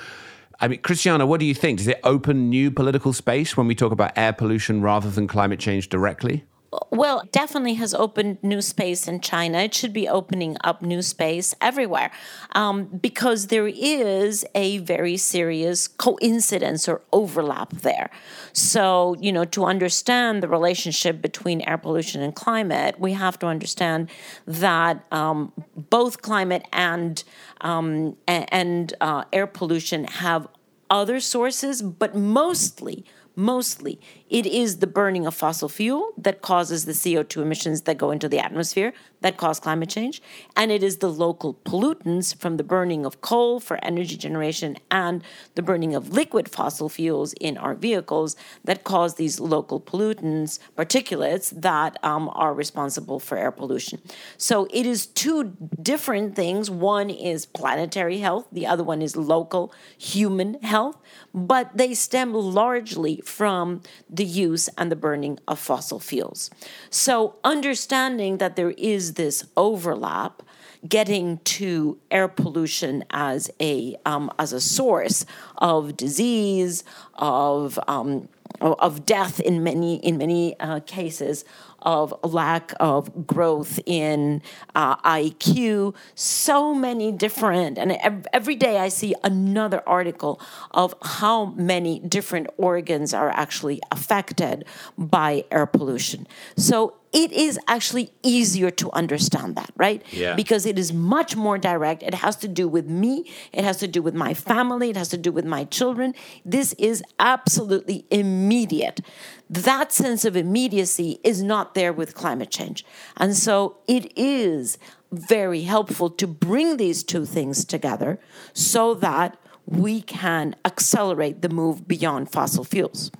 I 0.60 0.68
mean, 0.68 0.80
Christiana, 0.80 1.26
what 1.26 1.40
do 1.40 1.46
you 1.46 1.54
think? 1.54 1.78
Does 1.78 1.88
it 1.88 2.00
open 2.02 2.50
new 2.50 2.70
political 2.70 3.12
space 3.12 3.56
when 3.56 3.66
we 3.66 3.74
talk 3.74 3.92
about 3.92 4.12
air 4.16 4.32
pollution 4.32 4.82
rather 4.82 5.08
than 5.10 5.28
climate 5.28 5.60
change 5.60 5.88
directly? 5.88 6.44
Well, 6.90 7.22
definitely 7.32 7.74
has 7.74 7.94
opened 7.94 8.38
new 8.42 8.60
space 8.60 9.08
in 9.08 9.20
China. 9.20 9.58
It 9.60 9.72
should 9.72 9.94
be 9.94 10.06
opening 10.06 10.58
up 10.62 10.82
new 10.82 11.00
space 11.00 11.54
everywhere 11.62 12.10
um, 12.52 12.84
because 12.84 13.46
there 13.46 13.66
is 13.66 14.44
a 14.54 14.76
very 14.78 15.16
serious 15.16 15.88
coincidence 15.88 16.86
or 16.86 17.00
overlap 17.10 17.70
there. 17.72 18.10
So, 18.52 19.16
you 19.18 19.32
know, 19.32 19.46
to 19.46 19.64
understand 19.64 20.42
the 20.42 20.48
relationship 20.48 21.22
between 21.22 21.62
air 21.62 21.78
pollution 21.78 22.20
and 22.20 22.34
climate, 22.34 23.00
we 23.00 23.14
have 23.14 23.38
to 23.38 23.46
understand 23.46 24.10
that 24.46 25.06
um, 25.10 25.54
both 25.74 26.20
climate 26.20 26.66
and 26.70 27.24
um, 27.62 28.16
and 28.26 28.92
uh, 29.00 29.24
air 29.32 29.46
pollution 29.46 30.04
have 30.04 30.46
other 30.90 31.20
sources, 31.20 31.82
but 31.82 32.14
mostly 32.14 33.04
mostly 33.38 34.00
it 34.28 34.44
is 34.44 34.78
the 34.78 34.86
burning 34.86 35.24
of 35.24 35.32
fossil 35.32 35.68
fuel 35.68 36.10
that 36.18 36.42
causes 36.42 36.84
the 36.84 36.92
CO2 36.92 37.40
emissions 37.40 37.82
that 37.82 37.96
go 37.96 38.10
into 38.10 38.28
the 38.28 38.40
atmosphere. 38.40 38.92
That 39.20 39.36
cause 39.36 39.58
climate 39.60 39.88
change, 39.88 40.22
and 40.56 40.70
it 40.70 40.82
is 40.82 40.98
the 40.98 41.10
local 41.10 41.54
pollutants 41.54 42.36
from 42.36 42.56
the 42.56 42.64
burning 42.64 43.04
of 43.04 43.20
coal 43.20 43.60
for 43.60 43.82
energy 43.84 44.16
generation 44.16 44.76
and 44.90 45.22
the 45.54 45.62
burning 45.62 45.94
of 45.94 46.10
liquid 46.10 46.48
fossil 46.48 46.88
fuels 46.88 47.32
in 47.34 47.56
our 47.56 47.74
vehicles 47.74 48.36
that 48.64 48.84
cause 48.84 49.14
these 49.14 49.40
local 49.40 49.80
pollutants, 49.80 50.58
particulates, 50.76 51.50
that 51.60 51.98
um, 52.04 52.30
are 52.34 52.54
responsible 52.54 53.18
for 53.18 53.36
air 53.36 53.50
pollution. 53.50 54.00
So 54.36 54.68
it 54.72 54.86
is 54.86 55.06
two 55.06 55.56
different 55.82 56.34
things. 56.34 56.70
One 56.70 57.10
is 57.10 57.46
planetary 57.46 58.18
health, 58.18 58.46
the 58.52 58.66
other 58.66 58.84
one 58.84 59.02
is 59.02 59.16
local 59.16 59.72
human 59.96 60.54
health, 60.62 60.96
but 61.34 61.76
they 61.76 61.94
stem 61.94 62.32
largely 62.32 63.20
from 63.24 63.82
the 64.08 64.24
use 64.24 64.68
and 64.78 64.90
the 64.90 64.96
burning 64.96 65.38
of 65.48 65.58
fossil 65.58 65.98
fuels. 65.98 66.50
So 66.90 67.36
understanding 67.44 68.38
that 68.38 68.56
there 68.56 68.72
is 68.72 69.07
this 69.14 69.44
overlap 69.56 70.42
getting 70.86 71.38
to 71.38 71.98
air 72.10 72.28
pollution 72.28 73.04
as 73.10 73.50
a 73.60 73.96
um, 74.04 74.30
as 74.38 74.52
a 74.52 74.60
source 74.60 75.26
of 75.56 75.96
disease 75.96 76.84
of 77.14 77.78
um, 77.88 78.28
of 78.60 79.04
death 79.04 79.40
in 79.40 79.62
many 79.62 79.96
in 79.96 80.18
many 80.18 80.58
uh, 80.60 80.80
cases 80.80 81.44
of 81.80 82.12
lack 82.24 82.72
of 82.80 83.26
growth 83.26 83.78
in 83.86 84.42
uh, 84.74 84.96
IQ, 84.96 85.94
so 86.14 86.74
many 86.74 87.12
different, 87.12 87.78
and 87.78 87.96
every 88.32 88.56
day 88.56 88.78
I 88.78 88.88
see 88.88 89.14
another 89.22 89.82
article 89.88 90.40
of 90.72 90.94
how 91.02 91.46
many 91.46 92.00
different 92.00 92.48
organs 92.56 93.14
are 93.14 93.30
actually 93.30 93.80
affected 93.92 94.64
by 94.96 95.44
air 95.52 95.66
pollution. 95.66 96.26
So 96.56 96.97
it 97.12 97.32
is 97.32 97.58
actually 97.66 98.10
easier 98.22 98.70
to 98.70 98.90
understand 98.92 99.56
that, 99.56 99.70
right? 99.76 100.02
Yeah. 100.10 100.34
Because 100.34 100.66
it 100.66 100.78
is 100.78 100.92
much 100.92 101.36
more 101.36 101.58
direct. 101.58 102.02
It 102.02 102.14
has 102.14 102.36
to 102.36 102.48
do 102.48 102.68
with 102.68 102.86
me, 102.86 103.30
it 103.52 103.64
has 103.64 103.78
to 103.78 103.88
do 103.88 104.02
with 104.02 104.14
my 104.14 104.34
family, 104.34 104.90
it 104.90 104.96
has 104.96 105.08
to 105.10 105.18
do 105.18 105.32
with 105.32 105.44
my 105.44 105.64
children. 105.64 106.14
This 106.44 106.74
is 106.74 107.02
absolutely 107.18 108.04
immediate. 108.10 109.00
That 109.48 109.92
sense 109.92 110.24
of 110.24 110.36
immediacy 110.36 111.20
is 111.24 111.42
not 111.42 111.74
there 111.74 111.92
with 111.92 112.14
climate 112.14 112.50
change. 112.50 112.84
And 113.16 113.34
so 113.34 113.78
it 113.86 114.12
is 114.16 114.78
very 115.10 115.62
helpful 115.62 116.10
to 116.10 116.26
bring 116.26 116.76
these 116.76 117.02
two 117.02 117.24
things 117.24 117.64
together 117.64 118.18
so 118.52 118.92
that 118.94 119.38
we 119.64 120.00
can 120.02 120.54
accelerate 120.64 121.42
the 121.42 121.48
move 121.48 121.86
beyond 121.88 122.30
fossil 122.30 122.64
fuels. 122.64 123.10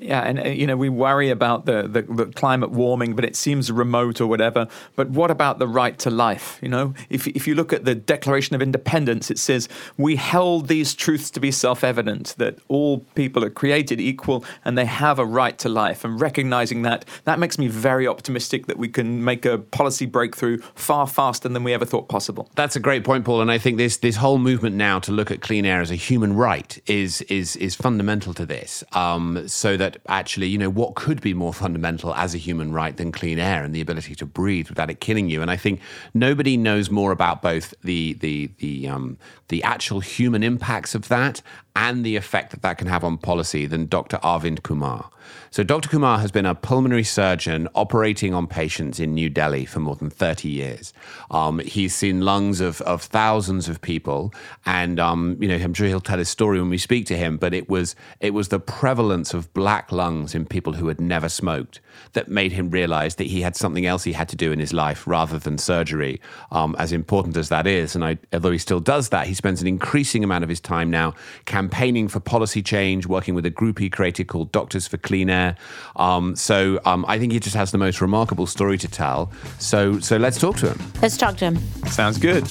Yeah, 0.00 0.22
and 0.22 0.38
uh, 0.40 0.48
you 0.48 0.66
know 0.66 0.76
we 0.76 0.88
worry 0.88 1.30
about 1.30 1.66
the, 1.66 1.82
the, 1.82 2.02
the, 2.02 2.26
climate 2.26 2.70
warming, 2.70 3.14
but 3.14 3.24
it 3.24 3.36
seems 3.36 3.70
remote 3.70 4.20
or 4.20 4.26
whatever. 4.26 4.66
But 4.96 5.10
what 5.10 5.30
about 5.30 5.58
the 5.58 5.68
right 5.68 5.98
to 6.00 6.10
life? 6.10 6.58
You 6.62 6.68
know, 6.68 6.94
if 7.10 7.26
if 7.28 7.46
you 7.46 7.54
look 7.54 7.72
at 7.72 7.84
the 7.84 7.94
Declaration 7.94 8.54
of 8.56 8.62
Independence, 8.62 9.30
it 9.30 9.38
says 9.38 9.68
we 9.96 10.16
held 10.16 10.68
these 10.68 10.94
truths 10.94 11.30
to 11.32 11.40
be 11.40 11.50
self-evident 11.50 12.34
that 12.38 12.58
all 12.68 13.00
people 13.14 13.44
are 13.44 13.50
created 13.50 14.00
equal 14.00 14.44
and 14.64 14.76
they 14.78 14.86
have 14.86 15.18
a 15.18 15.24
right 15.24 15.58
to 15.58 15.68
life. 15.68 16.04
And 16.04 16.20
recognizing 16.20 16.82
that, 16.82 17.04
that 17.24 17.38
makes 17.38 17.58
me 17.58 17.68
very 17.68 18.06
optimistic 18.06 18.66
that 18.66 18.78
we 18.78 18.88
can 18.88 19.24
make 19.24 19.44
a 19.44 19.58
policy 19.58 20.06
breakthrough 20.06 20.58
far 20.74 21.06
faster 21.06 21.48
than 21.48 21.64
we 21.64 21.72
ever 21.72 21.84
thought 21.84 22.08
possible. 22.08 22.50
That's 22.54 22.76
a 22.76 22.80
great 22.80 23.04
point, 23.04 23.24
Paul. 23.24 23.40
And 23.40 23.50
I 23.50 23.58
think 23.58 23.76
this 23.76 23.98
this 23.98 24.16
whole 24.16 24.38
movement 24.38 24.76
now 24.76 24.98
to 25.00 25.12
look 25.12 25.30
at 25.30 25.40
clean 25.40 25.66
air 25.66 25.80
as 25.80 25.90
a 25.90 25.96
human 25.96 26.34
right 26.34 26.80
is 26.86 27.22
is 27.22 27.56
is 27.56 27.74
fundamental 27.74 28.34
to 28.34 28.46
this. 28.46 28.82
Um, 28.92 29.46
so 29.48 29.76
that 29.76 29.89
that 29.92 30.00
actually, 30.08 30.46
you 30.46 30.58
know, 30.58 30.70
what 30.70 30.94
could 30.94 31.20
be 31.20 31.34
more 31.34 31.52
fundamental 31.52 32.14
as 32.14 32.34
a 32.34 32.38
human 32.38 32.72
right 32.72 32.96
than 32.96 33.12
clean 33.12 33.38
air 33.38 33.62
and 33.64 33.74
the 33.74 33.80
ability 33.80 34.14
to 34.16 34.26
breathe 34.26 34.68
without 34.68 34.90
it 34.90 35.00
killing 35.00 35.28
you? 35.28 35.42
And 35.42 35.50
I 35.50 35.56
think 35.56 35.80
nobody 36.14 36.56
knows 36.56 36.90
more 36.90 37.12
about 37.12 37.42
both 37.42 37.74
the 37.82 38.14
the 38.14 38.50
the 38.58 38.88
um, 38.88 39.18
the 39.48 39.62
actual 39.62 40.00
human 40.00 40.42
impacts 40.42 40.94
of 40.94 41.08
that 41.08 41.42
and 41.76 42.04
the 42.04 42.16
effect 42.16 42.50
that 42.50 42.62
that 42.62 42.78
can 42.78 42.86
have 42.86 43.04
on 43.04 43.18
policy 43.18 43.66
than 43.66 43.86
Dr. 43.86 44.18
Arvind 44.18 44.62
Kumar. 44.62 45.10
So, 45.52 45.64
Dr. 45.64 45.88
Kumar 45.88 46.18
has 46.18 46.30
been 46.30 46.46
a 46.46 46.54
pulmonary 46.54 47.02
surgeon 47.04 47.68
operating 47.74 48.34
on 48.34 48.46
patients 48.46 49.00
in 49.00 49.14
New 49.14 49.28
Delhi 49.28 49.64
for 49.64 49.80
more 49.80 49.96
than 49.96 50.10
30 50.10 50.48
years. 50.48 50.92
Um, 51.30 51.58
he's 51.58 51.94
seen 51.94 52.20
lungs 52.20 52.60
of, 52.60 52.80
of 52.82 53.02
thousands 53.02 53.68
of 53.68 53.80
people, 53.80 54.32
and 54.64 55.00
um, 55.00 55.36
you 55.40 55.48
know, 55.48 55.56
I'm 55.56 55.74
sure 55.74 55.88
he'll 55.88 56.00
tell 56.00 56.18
his 56.18 56.28
story 56.28 56.60
when 56.60 56.70
we 56.70 56.78
speak 56.78 57.06
to 57.06 57.16
him. 57.16 57.36
But 57.36 57.52
it 57.52 57.68
was 57.68 57.96
it 58.20 58.32
was 58.32 58.48
the 58.48 58.60
prevalence 58.60 59.34
of 59.34 59.52
black 59.52 59.90
lungs 59.92 60.34
in 60.34 60.46
people 60.46 60.74
who 60.74 60.88
had 60.88 61.00
never 61.00 61.28
smoked 61.28 61.80
that 62.12 62.28
made 62.28 62.52
him 62.52 62.70
realize 62.70 63.16
that 63.16 63.26
he 63.26 63.42
had 63.42 63.56
something 63.56 63.86
else 63.86 64.04
he 64.04 64.12
had 64.12 64.28
to 64.28 64.36
do 64.36 64.52
in 64.52 64.58
his 64.58 64.72
life 64.72 65.06
rather 65.06 65.38
than 65.38 65.58
surgery, 65.58 66.20
um, 66.50 66.74
as 66.78 66.92
important 66.92 67.36
as 67.36 67.48
that 67.48 67.66
is. 67.66 67.94
And 67.94 68.04
I, 68.04 68.18
although 68.32 68.52
he 68.52 68.58
still 68.58 68.80
does 68.80 69.08
that, 69.10 69.26
he 69.26 69.34
spends 69.34 69.60
an 69.60 69.66
increasing 69.66 70.24
amount 70.24 70.44
of 70.44 70.50
his 70.50 70.60
time 70.60 70.90
now 70.90 71.14
campaigning 71.60 72.08
for 72.08 72.20
policy 72.20 72.62
change, 72.62 73.06
working 73.06 73.34
with 73.34 73.44
a 73.44 73.50
group 73.50 73.78
he 73.78 73.90
created 73.90 74.28
called 74.28 74.50
Doctors 74.50 74.88
for 74.88 74.96
Clean 74.96 75.28
Air. 75.28 75.56
Um, 75.96 76.34
so 76.34 76.80
um, 76.86 77.04
I 77.06 77.18
think 77.18 77.32
he 77.32 77.38
just 77.38 77.54
has 77.54 77.70
the 77.70 77.76
most 77.76 78.00
remarkable 78.00 78.46
story 78.46 78.78
to 78.78 78.88
tell. 78.88 79.30
So, 79.58 80.00
so 80.00 80.16
let's 80.16 80.38
talk 80.40 80.56
to 80.56 80.70
him. 80.70 80.78
Let's 81.02 81.18
talk 81.18 81.36
to 81.36 81.44
him. 81.44 81.56
Sounds 81.84 82.16
good. 82.16 82.46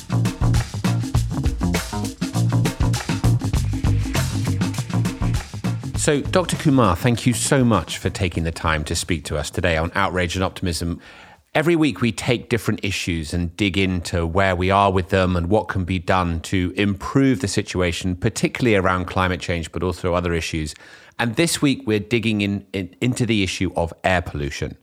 So, 5.97 6.21
Dr. 6.21 6.55
Kumar, 6.57 6.95
thank 6.95 7.25
you 7.25 7.33
so 7.33 7.65
much 7.65 7.97
for 7.97 8.11
taking 8.11 8.43
the 8.43 8.51
time 8.51 8.83
to 8.83 8.95
speak 8.95 9.25
to 9.25 9.37
us 9.37 9.49
today 9.49 9.75
on 9.75 9.91
Outrage 9.95 10.35
and 10.35 10.43
Optimism. 10.43 11.01
Every 11.55 11.75
week, 11.75 11.99
we 11.99 12.11
take 12.11 12.47
different 12.47 12.81
issues 12.83 13.33
and 13.33 13.57
dig 13.57 13.75
into 13.75 14.27
where 14.27 14.55
we 14.55 14.69
are 14.69 14.91
with 14.91 15.09
them 15.09 15.35
and 15.35 15.49
what 15.49 15.67
can 15.67 15.83
be 15.83 15.97
done 15.97 16.41
to 16.41 16.71
improve 16.77 17.39
the 17.39 17.47
situation, 17.47 18.15
particularly 18.15 18.75
around 18.75 19.05
climate 19.05 19.41
change, 19.41 19.71
but 19.71 19.81
also 19.81 20.13
other 20.13 20.35
issues. 20.35 20.75
And 21.17 21.37
this 21.37 21.59
week, 21.59 21.81
we're 21.87 21.99
digging 21.99 22.41
in, 22.41 22.67
in, 22.71 22.95
into 23.01 23.25
the 23.25 23.41
issue 23.41 23.71
of 23.75 23.91
air 24.03 24.21
pollution. 24.21 24.77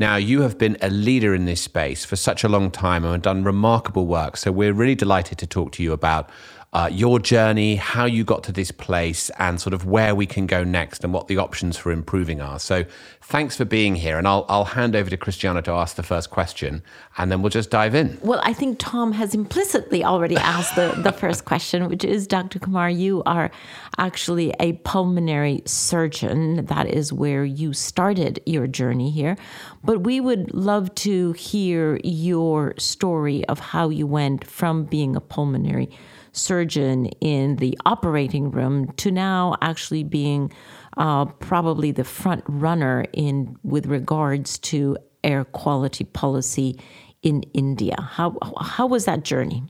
Now, 0.00 0.16
you 0.16 0.42
have 0.42 0.58
been 0.58 0.76
a 0.82 0.90
leader 0.90 1.32
in 1.32 1.44
this 1.44 1.60
space 1.60 2.04
for 2.04 2.16
such 2.16 2.42
a 2.42 2.48
long 2.48 2.72
time 2.72 3.04
and 3.04 3.22
done 3.22 3.44
remarkable 3.44 4.08
work. 4.08 4.36
So, 4.36 4.50
we're 4.50 4.72
really 4.72 4.96
delighted 4.96 5.38
to 5.38 5.46
talk 5.46 5.70
to 5.72 5.82
you 5.84 5.92
about 5.92 6.28
uh, 6.72 6.88
your 6.92 7.18
journey, 7.18 7.74
how 7.74 8.04
you 8.04 8.22
got 8.22 8.44
to 8.44 8.52
this 8.52 8.70
place, 8.70 9.28
and 9.38 9.60
sort 9.60 9.74
of 9.74 9.86
where 9.86 10.14
we 10.14 10.24
can 10.24 10.46
go 10.46 10.62
next 10.62 11.02
and 11.02 11.12
what 11.12 11.26
the 11.26 11.36
options 11.36 11.76
for 11.76 11.90
improving 11.90 12.40
are. 12.40 12.60
So, 12.60 12.84
thanks 13.22 13.56
for 13.56 13.64
being 13.64 13.96
here. 13.96 14.18
And 14.18 14.28
I'll, 14.28 14.46
I'll 14.48 14.64
hand 14.64 14.94
over 14.94 15.10
to 15.10 15.16
Christiana 15.16 15.62
to 15.62 15.72
ask 15.72 15.96
the 15.96 16.04
first 16.04 16.30
question, 16.30 16.82
and 17.18 17.30
then 17.30 17.42
we'll 17.42 17.50
just 17.50 17.70
dive 17.70 17.96
in. 17.96 18.18
Well, 18.22 18.40
I 18.44 18.52
think 18.52 18.78
Tom 18.78 19.12
has 19.12 19.34
implicitly 19.34 20.04
already 20.04 20.36
asked 20.36 20.76
the, 20.76 20.92
the 21.02 21.10
first 21.10 21.44
question, 21.44 21.88
which 21.88 22.04
is 22.04 22.28
Dr. 22.28 22.60
Kumar, 22.60 22.88
you 22.88 23.24
are 23.26 23.50
actually 23.98 24.54
a 24.60 24.74
pulmonary 24.74 25.62
surgeon. 25.66 26.66
That 26.66 26.86
is 26.86 27.12
where 27.12 27.44
you 27.44 27.72
started 27.72 28.40
your 28.46 28.68
journey 28.68 29.10
here. 29.10 29.36
But 29.82 30.02
we 30.02 30.20
would 30.20 30.54
love 30.54 30.94
to 30.96 31.32
hear 31.32 31.98
your 32.04 32.74
story 32.78 33.44
of 33.46 33.58
how 33.58 33.88
you 33.88 34.06
went 34.06 34.46
from 34.46 34.84
being 34.84 35.16
a 35.16 35.20
pulmonary 35.20 35.90
surgeon 36.32 37.06
in 37.20 37.56
the 37.56 37.78
operating 37.86 38.50
room 38.50 38.92
to 38.96 39.10
now 39.10 39.56
actually 39.60 40.04
being 40.04 40.52
uh, 40.96 41.24
probably 41.24 41.92
the 41.92 42.04
front 42.04 42.44
runner 42.46 43.04
in 43.12 43.56
with 43.62 43.86
regards 43.86 44.58
to 44.58 44.96
air 45.22 45.44
quality 45.44 46.04
policy 46.04 46.78
in 47.22 47.42
India. 47.54 47.96
How 48.00 48.36
how 48.60 48.86
was 48.86 49.04
that 49.04 49.24
journey? 49.24 49.64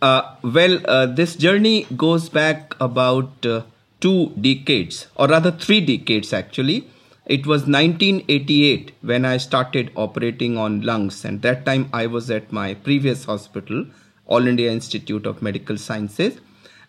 Uh, 0.00 0.34
well, 0.42 0.78
uh, 0.86 1.06
this 1.06 1.36
journey 1.36 1.86
goes 1.96 2.28
back 2.28 2.74
about 2.80 3.46
uh, 3.46 3.62
two 4.00 4.30
decades, 4.40 5.06
or 5.16 5.28
rather 5.28 5.50
three 5.50 5.80
decades 5.80 6.32
actually. 6.32 6.88
It 7.26 7.44
was 7.44 7.62
1988 7.62 8.92
when 9.00 9.24
I 9.24 9.38
started 9.38 9.90
operating 9.96 10.56
on 10.56 10.82
lungs, 10.82 11.24
and 11.24 11.42
that 11.42 11.66
time 11.66 11.88
I 11.92 12.06
was 12.06 12.30
at 12.30 12.52
my 12.52 12.74
previous 12.74 13.24
hospital 13.24 13.86
all 14.26 14.46
India 14.46 14.70
Institute 14.70 15.26
of 15.26 15.42
Medical 15.42 15.76
Sciences. 15.76 16.40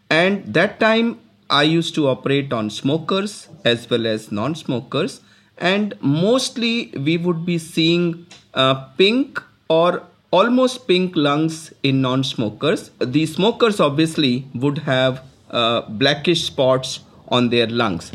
And 0.09 0.53
that 0.53 0.79
time 0.79 1.19
I 1.49 1.63
used 1.63 1.95
to 1.95 2.07
operate 2.07 2.51
on 2.51 2.69
smokers 2.69 3.47
as 3.63 3.89
well 3.89 4.05
as 4.05 4.31
non 4.31 4.55
smokers. 4.55 5.21
And 5.57 5.95
mostly 6.01 6.93
we 6.95 7.17
would 7.17 7.45
be 7.45 7.57
seeing 7.57 8.27
uh, 8.53 8.75
pink 8.97 9.41
or 9.69 10.03
almost 10.31 10.87
pink 10.87 11.15
lungs 11.15 11.73
in 11.83 12.01
non 12.01 12.23
smokers. 12.23 12.91
The 12.99 13.25
smokers 13.25 13.79
obviously 13.79 14.47
would 14.53 14.79
have 14.79 15.23
uh, 15.49 15.81
blackish 15.81 16.43
spots 16.45 16.99
on 17.29 17.49
their 17.49 17.67
lungs. 17.67 18.11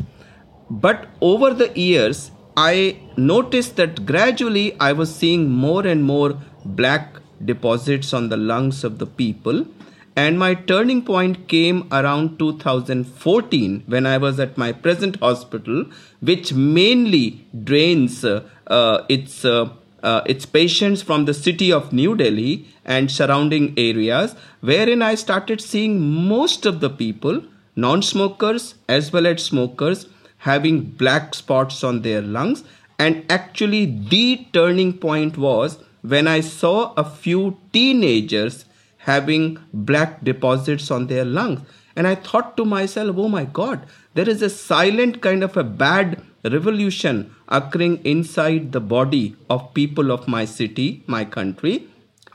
But 0.69 1.07
over 1.21 1.53
the 1.53 1.71
years, 1.77 2.31
I 2.55 2.99
noticed 3.17 3.75
that 3.77 4.05
gradually 4.05 4.79
I 4.79 4.93
was 4.93 5.13
seeing 5.13 5.49
more 5.49 5.85
and 5.85 6.03
more 6.03 6.37
black 6.65 7.15
deposits 7.45 8.13
on 8.13 8.29
the 8.29 8.37
lungs 8.37 8.83
of 8.83 8.99
the 8.99 9.05
people. 9.05 9.65
And 10.15 10.37
my 10.37 10.53
turning 10.53 11.03
point 11.03 11.47
came 11.47 11.87
around 11.91 12.37
2014 12.37 13.83
when 13.87 14.05
I 14.05 14.17
was 14.17 14.39
at 14.39 14.57
my 14.57 14.71
present 14.71 15.15
hospital, 15.19 15.85
which 16.21 16.53
mainly 16.53 17.45
drains 17.63 18.23
uh, 18.23 18.47
uh, 18.67 19.05
its 19.09 19.43
uh, 19.43 19.69
uh, 20.03 20.21
its 20.25 20.45
patients 20.45 21.01
from 21.01 21.25
the 21.25 21.33
city 21.33 21.71
of 21.71 21.93
New 21.93 22.15
Delhi 22.15 22.67
and 22.83 23.09
surrounding 23.09 23.73
areas, 23.77 24.35
wherein 24.59 25.01
I 25.01 25.15
started 25.15 25.61
seeing 25.61 25.99
most 26.01 26.65
of 26.65 26.81
the 26.81 26.89
people, 26.89 27.41
non 27.75 28.01
smokers 28.01 28.75
as 28.89 29.13
well 29.13 29.25
as 29.25 29.43
smokers, 29.43 30.07
having 30.39 30.81
black 30.81 31.33
spots 31.33 31.83
on 31.83 32.01
their 32.01 32.21
lungs. 32.21 32.63
And 32.99 33.25
actually, 33.31 33.85
the 33.85 34.45
turning 34.53 34.97
point 34.97 35.37
was 35.37 35.79
when 36.03 36.27
I 36.27 36.41
saw 36.41 36.93
a 36.95 37.03
few 37.03 37.57
teenagers 37.71 38.65
having 38.97 39.57
black 39.73 40.23
deposits 40.23 40.91
on 40.91 41.07
their 41.07 41.25
lungs. 41.25 41.61
And 41.95 42.07
I 42.07 42.15
thought 42.15 42.57
to 42.57 42.65
myself, 42.65 43.15
oh 43.17 43.29
my 43.29 43.45
God, 43.45 43.85
there 44.13 44.27
is 44.27 44.41
a 44.41 44.49
silent 44.49 45.21
kind 45.21 45.43
of 45.43 45.55
a 45.57 45.63
bad 45.63 46.21
revolution 46.43 47.33
occurring 47.47 47.97
inside 48.03 48.71
the 48.71 48.81
body 48.81 49.35
of 49.49 49.73
people 49.73 50.11
of 50.11 50.27
my 50.27 50.45
city, 50.45 51.03
my 51.07 51.23
country. 51.23 51.87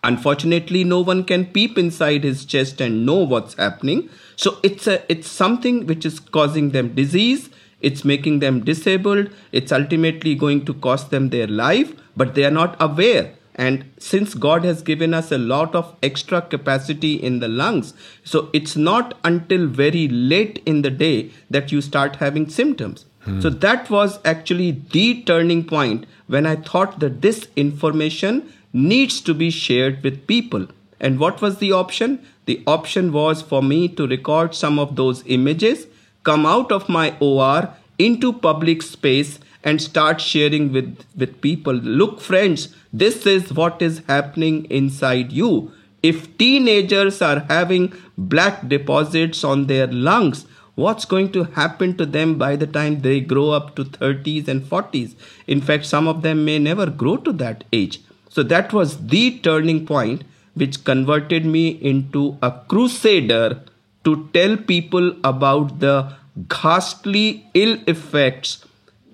Unfortunately, 0.05 0.85
no 0.85 1.01
one 1.01 1.25
can 1.25 1.45
peep 1.47 1.77
inside 1.77 2.25
his 2.25 2.45
chest 2.45 2.81
and 2.81 3.05
know 3.05 3.17
what's 3.17 3.55
happening. 3.55 4.09
So 4.37 4.59
it's 4.63 4.87
a 4.87 5.03
it's 5.13 5.29
something 5.29 5.87
which 5.87 6.07
is 6.07 6.21
causing 6.21 6.71
them 6.71 6.95
disease. 6.95 7.51
It's 7.81 8.05
making 8.05 8.39
them 8.39 8.65
disabled. 8.65 9.31
It's 9.51 9.73
ultimately 9.73 10.35
going 10.37 10.65
to 10.67 10.75
cost 10.75 11.11
them 11.11 11.31
their 11.31 11.49
life, 11.49 11.93
but 12.17 12.35
they 12.35 12.45
are 12.45 12.57
not 12.63 12.77
aware 12.81 13.35
and 13.59 13.91
since 13.99 14.35
God 14.35 14.65
has 14.65 14.83
given 14.83 15.13
us 15.13 15.33
a 15.33 15.37
lot 15.37 15.75
of 15.75 15.97
extra 16.01 16.41
capacity 16.41 17.15
in 17.15 17.41
the 17.41 17.49
lungs, 17.49 17.93
so 18.23 18.51
it's 18.53 18.77
not 18.77 19.19
until 19.25 19.67
very 19.67 20.07
late 20.07 20.63
in 20.65 20.83
the 20.83 20.91
day 20.91 21.33
that 21.51 21.73
you 21.73 21.81
start 21.81 22.17
having 22.17 22.49
symptoms. 22.49 23.05
Hmm. 23.23 23.41
So 23.41 23.51
that 23.51 23.91
was 23.91 24.21
actually 24.25 24.71
the 24.93 25.23
turning 25.25 25.65
point 25.65 26.07
when 26.29 26.47
I 26.47 26.55
thought 26.55 27.01
that 27.01 27.21
this 27.21 27.49
information 27.57 28.53
needs 28.73 29.21
to 29.23 29.35
be 29.35 29.51
shared 29.51 30.05
with 30.05 30.27
people. 30.29 30.69
And 31.01 31.19
what 31.19 31.43
was 31.43 31.59
the 31.59 31.73
option? 31.73 32.25
The 32.47 32.63
option 32.65 33.13
was 33.13 33.43
for 33.43 33.63
me 33.63 33.89
to 33.89 34.07
record 34.07 34.55
some 34.55 34.79
of 34.79 34.95
those 34.95 35.25
images, 35.27 35.87
come 36.23 36.47
out 36.47 36.71
of 36.71 36.89
my 36.89 37.17
OR 37.21 37.75
into 37.99 38.33
public 38.33 38.83
space 38.83 39.41
and 39.65 39.83
start 39.83 40.21
sharing 40.21 40.73
with, 40.73 41.05
with 41.17 41.41
people. 41.41 41.75
Look, 41.75 42.21
friends, 42.21 42.75
this 42.93 43.27
is 43.27 43.53
what 43.53 43.83
is 43.83 44.03
happening 44.09 44.65
inside 44.67 45.33
you. 45.33 45.73
If 46.03 46.39
teenagers 46.39 47.21
are 47.21 47.41
having 47.41 47.93
black 48.17 48.69
deposits 48.69 49.45
on 49.45 49.67
their 49.67 49.87
lungs, 49.89 50.47
what's 50.75 51.05
going 51.05 51.33
to 51.33 51.45
happen 51.45 51.97
to 51.97 52.07
them 52.07 52.39
by 52.39 52.55
the 52.57 52.67
time 52.67 53.01
they 53.01 53.21
grow 53.21 53.51
up 53.51 53.75
to 53.77 53.85
30s 53.85 54.49
and 54.49 54.63
40s? 54.63 55.15
In 55.47 55.61
fact, 55.61 55.87
some 55.87 56.07
of 56.07 56.23
them 56.23 56.45
may 56.45 56.59
never 56.59 56.87
grow 56.87 57.17
to 57.17 57.33
that 57.33 57.65
age. 57.73 58.01
So 58.29 58.43
that 58.45 58.73
was 58.73 59.09
the 59.09 59.39
turning 59.41 59.85
point 59.87 60.23
which 60.55 60.85
converted 60.85 61.45
me 61.45 61.69
into 61.69 62.37
a 62.43 62.53
crusader 62.69 63.63
to 64.05 64.29
tell 64.33 64.57
people 64.57 65.15
about 65.25 65.81
the 65.81 66.15
ghastly 66.49 67.47
ill 67.55 67.79
effects 67.87 68.65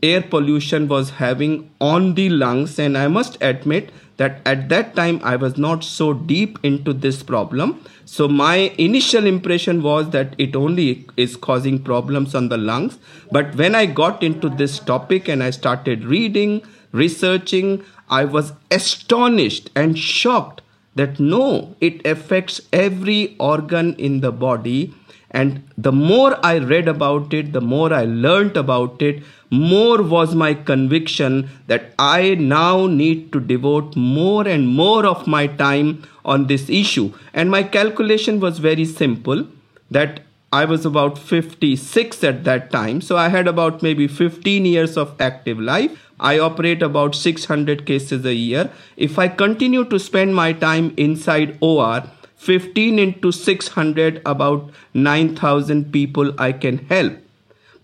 air 0.08 0.22
pollution 0.22 0.88
was 0.88 1.10
having 1.20 1.70
on 1.80 2.14
the 2.14 2.28
lungs 2.44 2.78
and 2.78 2.98
i 3.02 3.06
must 3.18 3.36
admit 3.50 3.92
that 4.16 4.40
at 4.52 4.68
that 4.68 4.94
time 4.96 5.20
i 5.32 5.34
was 5.44 5.56
not 5.56 5.84
so 5.84 6.12
deep 6.12 6.58
into 6.62 6.92
this 6.92 7.22
problem. 7.22 7.80
So 8.06 8.28
my 8.28 8.56
initial 8.78 9.26
impression 9.26 9.82
was 9.82 10.10
that 10.10 10.34
it 10.38 10.54
only 10.54 11.06
is 11.16 11.36
causing 11.36 11.82
problems 11.82 12.34
on 12.34 12.48
the 12.48 12.58
lungs. 12.58 12.98
But 13.32 13.54
when 13.56 13.74
i 13.74 13.86
got 13.86 14.22
into 14.22 14.48
this 14.48 14.78
topic 14.78 15.28
and 15.28 15.42
i 15.42 15.50
started 15.50 16.04
reading 16.04 16.62
researching 16.92 17.82
i 18.08 18.24
was 18.24 18.52
astonished 18.70 19.70
and 19.74 19.98
shocked 19.98 20.60
that 20.94 21.18
no 21.18 21.46
it 21.80 22.04
affects 22.06 22.60
every 22.72 23.36
organ 23.38 23.94
in 23.94 24.20
the 24.20 24.32
body. 24.32 24.94
And 25.30 25.64
the 25.76 25.90
more 25.90 26.38
I 26.46 26.58
read 26.58 26.86
about 26.86 27.34
it, 27.34 27.52
the 27.52 27.60
more 27.60 27.92
I 27.92 28.04
learnt 28.04 28.56
about 28.56 29.02
it, 29.02 29.24
more 29.54 30.02
was 30.02 30.34
my 30.34 30.54
conviction 30.54 31.48
that 31.66 31.92
I 31.98 32.34
now 32.34 32.86
need 32.86 33.32
to 33.32 33.40
devote 33.40 33.96
more 33.96 34.46
and 34.46 34.68
more 34.68 35.06
of 35.06 35.26
my 35.26 35.46
time 35.46 36.02
on 36.24 36.46
this 36.46 36.68
issue. 36.68 37.12
And 37.32 37.50
my 37.50 37.62
calculation 37.62 38.40
was 38.40 38.58
very 38.58 38.84
simple 38.84 39.46
that 39.90 40.20
I 40.52 40.64
was 40.64 40.86
about 40.86 41.18
56 41.18 42.22
at 42.22 42.44
that 42.44 42.70
time. 42.70 43.00
So 43.00 43.16
I 43.16 43.28
had 43.28 43.48
about 43.48 43.82
maybe 43.82 44.06
15 44.06 44.64
years 44.64 44.96
of 44.96 45.20
active 45.20 45.58
life. 45.58 46.12
I 46.20 46.38
operate 46.38 46.80
about 46.80 47.16
600 47.16 47.84
cases 47.86 48.24
a 48.24 48.34
year. 48.34 48.70
If 48.96 49.18
I 49.18 49.26
continue 49.26 49.84
to 49.86 49.98
spend 49.98 50.34
my 50.34 50.52
time 50.52 50.94
inside 50.96 51.58
OR, 51.60 52.04
15 52.36 52.98
into 52.98 53.32
600, 53.32 54.22
about 54.24 54.70
9,000 54.94 55.90
people 55.90 56.32
I 56.38 56.52
can 56.52 56.78
help. 56.86 57.23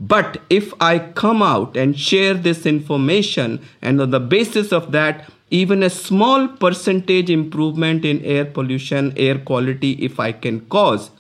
But 0.01 0.41
if 0.49 0.73
I 0.81 0.99
come 0.99 1.43
out 1.43 1.77
and 1.77 1.99
share 1.99 2.33
this 2.33 2.65
information, 2.65 3.61
and 3.83 4.01
on 4.01 4.11
the 4.11 4.21
basis 4.21 4.73
of 4.73 4.93
that, 4.93 5.31
even 5.51 5.83
a 5.83 5.91
small 5.91 6.49
percentage 6.49 7.29
improvement 7.29 8.05
in 8.05 8.25
air 8.25 8.47
pollution, 8.47 9.13
air 9.17 9.39
quality, 9.39 9.93
if 9.93 10.19
I 10.19 10.33
can 10.33 10.61
cause, 10.67 11.11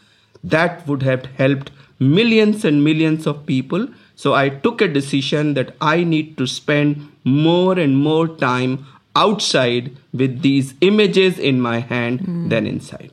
that 0.42 0.86
would 0.86 1.02
have 1.02 1.26
helped 1.26 1.70
millions 1.98 2.64
and 2.64 2.82
millions 2.82 3.26
of 3.26 3.44
people. 3.44 3.86
So 4.16 4.32
I 4.32 4.48
took 4.48 4.80
a 4.80 4.88
decision 4.88 5.54
that 5.54 5.76
I 5.80 6.02
need 6.02 6.38
to 6.38 6.46
spend 6.46 7.12
more 7.24 7.78
and 7.78 7.98
more 7.98 8.28
time 8.28 8.86
outside 9.14 9.96
with 10.12 10.40
these 10.40 10.74
images 10.80 11.38
in 11.38 11.60
my 11.60 11.80
hand 11.80 12.20
mm. 12.20 12.48
than 12.48 12.66
inside. 12.66 13.12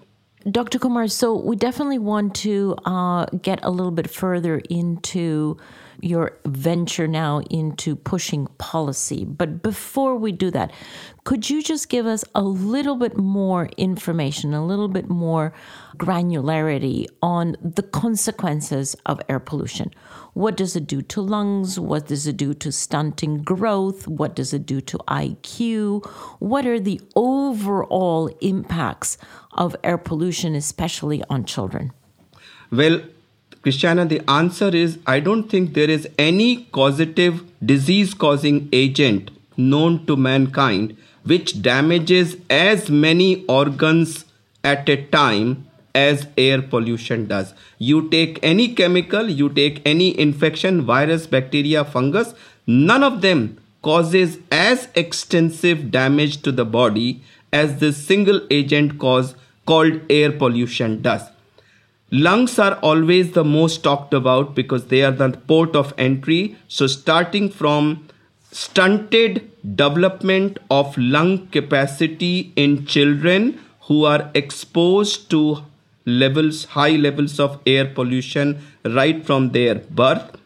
Dr. 0.49 0.79
Kumar, 0.79 1.07
so 1.07 1.35
we 1.35 1.55
definitely 1.57 1.97
want 1.97 2.35
to 2.37 2.75
uh, 2.85 3.25
get 3.41 3.59
a 3.63 3.69
little 3.69 3.91
bit 3.91 4.09
further 4.09 4.59
into 4.69 5.57
your 6.01 6.37
venture 6.45 7.07
now 7.07 7.41
into 7.49 7.95
pushing 7.95 8.47
policy. 8.57 9.25
But 9.25 9.61
before 9.63 10.15
we 10.15 10.31
do 10.31 10.51
that, 10.51 10.71
could 11.23 11.49
you 11.49 11.61
just 11.61 11.89
give 11.89 12.05
us 12.05 12.23
a 12.35 12.43
little 12.43 12.95
bit 12.95 13.17
more 13.17 13.67
information, 13.77 14.53
a 14.53 14.65
little 14.65 14.87
bit 14.87 15.09
more 15.09 15.53
granularity 15.97 17.07
on 17.21 17.55
the 17.61 17.83
consequences 17.83 18.95
of 19.05 19.19
air 19.27 19.39
pollution? 19.39 19.93
What 20.33 20.55
does 20.55 20.75
it 20.75 20.85
do 20.85 21.01
to 21.01 21.21
lungs? 21.21 21.79
What 21.79 22.07
does 22.07 22.27
it 22.27 22.37
do 22.37 22.53
to 22.53 22.71
stunting 22.71 23.41
growth? 23.43 24.07
What 24.07 24.35
does 24.35 24.53
it 24.53 24.65
do 24.65 24.81
to 24.81 24.97
IQ? 25.07 26.05
What 26.39 26.65
are 26.67 26.79
the 26.79 27.01
overall 27.15 28.27
impacts 28.39 29.17
of 29.53 29.75
air 29.83 29.97
pollution, 29.97 30.53
especially 30.53 31.23
on 31.29 31.45
children? 31.45 31.91
Well, 32.71 33.01
Christiana, 33.67 34.05
the 34.05 34.21
answer 34.31 34.69
is 34.73 34.97
I 35.05 35.19
don't 35.19 35.49
think 35.49 35.73
there 35.73 35.89
is 35.89 36.07
any 36.17 36.67
causative 36.71 37.43
disease 37.65 38.13
causing 38.13 38.69
agent 38.71 39.29
known 39.57 40.05
to 40.05 40.15
mankind 40.15 40.95
which 41.25 41.61
damages 41.61 42.37
as 42.49 42.89
many 42.89 43.45
organs 43.47 44.23
at 44.63 44.87
a 44.87 45.03
time 45.07 45.67
as 45.93 46.27
air 46.37 46.61
pollution 46.61 47.27
does. 47.27 47.53
You 47.77 48.07
take 48.07 48.39
any 48.41 48.73
chemical, 48.73 49.29
you 49.29 49.49
take 49.49 49.81
any 49.85 50.17
infection, 50.17 50.83
virus, 50.83 51.27
bacteria, 51.27 51.83
fungus, 51.83 52.33
none 52.67 53.03
of 53.03 53.19
them 53.19 53.57
causes 53.81 54.37
as 54.49 54.87
extensive 54.95 55.91
damage 55.91 56.41
to 56.43 56.53
the 56.53 56.63
body 56.63 57.21
as 57.51 57.81
this 57.81 57.97
single 57.97 58.39
agent 58.49 58.97
cause 58.97 59.35
called 59.65 59.99
air 60.09 60.31
pollution 60.31 61.01
does. 61.01 61.23
Lungs 62.09 62.57
are 62.57 62.75
always 62.75 63.33
the 63.33 63.43
most 63.43 63.83
talked 63.83 64.13
about 64.13 64.55
because 64.55 64.85
they 64.87 65.03
are 65.03 65.11
the 65.11 65.29
port 65.29 65.75
of 65.75 65.93
entry. 65.97 66.55
So, 66.69 66.87
starting 66.87 67.49
from 67.49 68.07
stunted 68.49 69.51
development 69.75 70.57
of 70.71 70.97
lung 70.97 71.47
capacity 71.47 72.53
in 72.55 72.85
children 72.85 73.59
who 73.81 74.05
are 74.05 74.31
exposed 74.33 75.29
to 75.31 75.63
levels 76.05 76.63
high 76.63 76.95
levels 76.95 77.41
of 77.41 77.59
air 77.65 77.85
pollution 77.85 78.61
right 78.85 79.25
from 79.25 79.51
their 79.51 79.75
birth. 79.75 80.37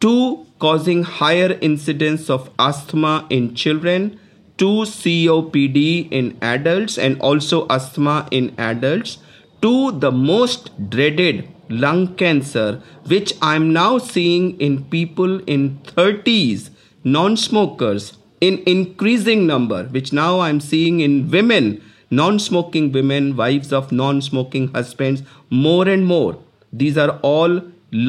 To 0.00 0.46
causing 0.58 1.02
higher 1.02 1.58
incidence 1.60 2.30
of 2.30 2.48
asthma 2.58 3.26
in 3.28 3.54
children. 3.54 4.18
To 4.56 4.86
COPD 4.86 6.10
in 6.10 6.38
adults 6.40 6.96
and 6.96 7.20
also 7.20 7.66
asthma 7.68 8.26
in 8.30 8.54
adults 8.56 9.18
to 9.64 9.92
the 10.04 10.12
most 10.12 10.66
dreaded 10.90 11.36
lung 11.82 12.00
cancer 12.22 12.82
which 13.12 13.32
i'm 13.50 13.72
now 13.72 13.92
seeing 13.96 14.48
in 14.66 14.74
people 14.96 15.38
in 15.54 15.62
30s 15.92 16.68
non-smokers 17.16 18.04
in 18.48 18.58
increasing 18.74 19.46
number 19.46 19.84
which 19.96 20.12
now 20.12 20.32
i'm 20.40 20.60
seeing 20.60 21.00
in 21.06 21.14
women 21.36 21.70
non-smoking 22.10 22.92
women 22.98 23.34
wives 23.40 23.72
of 23.72 23.90
non-smoking 24.02 24.68
husbands 24.74 25.22
more 25.48 25.88
and 25.88 26.06
more 26.12 26.36
these 26.70 26.98
are 26.98 27.18
all 27.32 27.58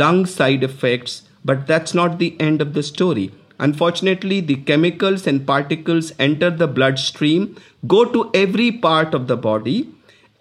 lung 0.04 0.26
side 0.26 0.64
effects 0.72 1.22
but 1.46 1.66
that's 1.72 1.94
not 1.94 2.20
the 2.20 2.36
end 2.50 2.62
of 2.62 2.74
the 2.74 2.84
story 2.84 3.32
Unfortunately, 3.58 4.42
the 4.42 4.58
chemicals 4.58 5.26
and 5.26 5.48
particles 5.48 6.12
enter 6.20 6.50
the 6.50 6.68
bloodstream, 6.68 7.56
go 7.88 8.04
to 8.04 8.30
every 8.34 8.70
part 8.70 9.14
of 9.14 9.28
the 9.28 9.38
body. 9.38 9.95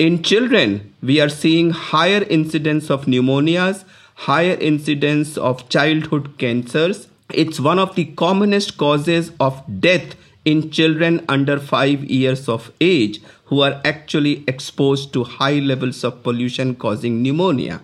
In 0.04 0.22
children, 0.22 0.92
we 1.00 1.18
are 1.18 1.30
seeing 1.30 1.70
higher 1.70 2.24
incidence 2.24 2.90
of 2.90 3.06
pneumonias, 3.06 3.84
higher 4.24 4.56
incidence 4.60 5.38
of 5.38 5.66
childhood 5.70 6.36
cancers. 6.36 7.08
It's 7.32 7.58
one 7.58 7.78
of 7.78 7.94
the 7.94 8.04
commonest 8.22 8.76
causes 8.76 9.30
of 9.40 9.62
death 9.80 10.14
in 10.44 10.70
children 10.70 11.24
under 11.26 11.58
5 11.58 12.04
years 12.04 12.50
of 12.50 12.70
age 12.82 13.22
who 13.46 13.62
are 13.62 13.80
actually 13.82 14.44
exposed 14.46 15.14
to 15.14 15.24
high 15.24 15.58
levels 15.70 16.04
of 16.04 16.22
pollution 16.22 16.74
causing 16.74 17.22
pneumonia. 17.22 17.80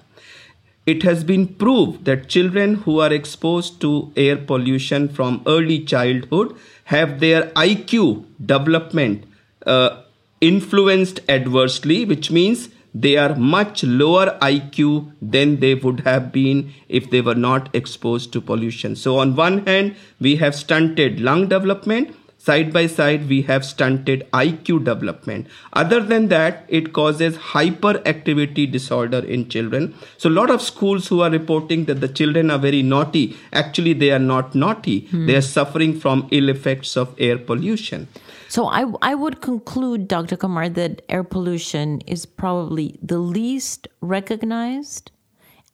It 0.85 1.02
has 1.04 1.24
been 1.24 1.46
proved 1.64 2.04
that 2.04 2.28
children 2.28 2.74
who 2.85 3.00
are 3.00 3.12
exposed 3.14 3.80
to 3.80 4.12
air 4.14 4.37
pollution 4.37 5.09
from 5.09 5.42
early 5.46 5.80
childhood 5.87 6.54
have 6.85 7.18
their 7.20 7.44
IQ 7.68 8.26
development 8.44 9.24
uh, 9.64 10.02
influenced 10.40 11.20
adversely, 11.29 12.05
which 12.05 12.31
means 12.31 12.68
they 12.94 13.16
are 13.16 13.37
much 13.37 13.85
lower 13.85 14.38
IQ 14.42 15.12
than 15.22 15.61
they 15.61 15.74
would 15.74 16.00
have 16.00 16.33
been 16.33 16.72
if 16.88 17.11
they 17.11 17.20
were 17.20 17.35
not 17.35 17.74
exposed 17.74 18.33
to 18.33 18.40
pollution. 18.40 18.96
So, 18.96 19.18
on 19.18 19.37
one 19.37 19.64
hand, 19.66 19.96
we 20.18 20.37
have 20.37 20.55
stunted 20.55 21.20
lung 21.20 21.48
development 21.48 22.16
side 22.48 22.72
by 22.72 22.87
side 22.87 23.29
we 23.29 23.40
have 23.50 23.64
stunted 23.70 24.26
iq 24.40 24.79
development 24.85 25.46
other 25.83 26.00
than 26.12 26.29
that 26.29 26.64
it 26.68 26.92
causes 26.98 27.37
hyperactivity 27.53 28.64
disorder 28.79 29.20
in 29.37 29.46
children 29.48 29.92
so 30.16 30.29
a 30.29 30.37
lot 30.40 30.50
of 30.57 30.62
schools 30.62 31.09
who 31.09 31.20
are 31.20 31.31
reporting 31.31 31.85
that 31.85 32.00
the 32.00 32.09
children 32.09 32.50
are 32.50 32.59
very 32.59 32.83
naughty 32.83 33.24
actually 33.53 33.92
they 33.92 34.11
are 34.11 34.26
not 34.33 34.55
naughty 34.55 35.00
hmm. 35.12 35.26
they 35.26 35.37
are 35.37 35.48
suffering 35.53 35.98
from 35.98 36.26
ill 36.31 36.48
effects 36.48 36.96
of 36.96 37.14
air 37.18 37.38
pollution 37.38 38.09
so 38.50 38.66
I, 38.66 38.85
I 39.00 39.14
would 39.14 39.40
conclude, 39.40 40.09
Dr. 40.09 40.37
Kumar, 40.37 40.68
that 40.70 41.03
air 41.09 41.22
pollution 41.22 42.00
is 42.00 42.26
probably 42.26 42.98
the 43.00 43.20
least 43.20 43.87
recognized 44.00 45.12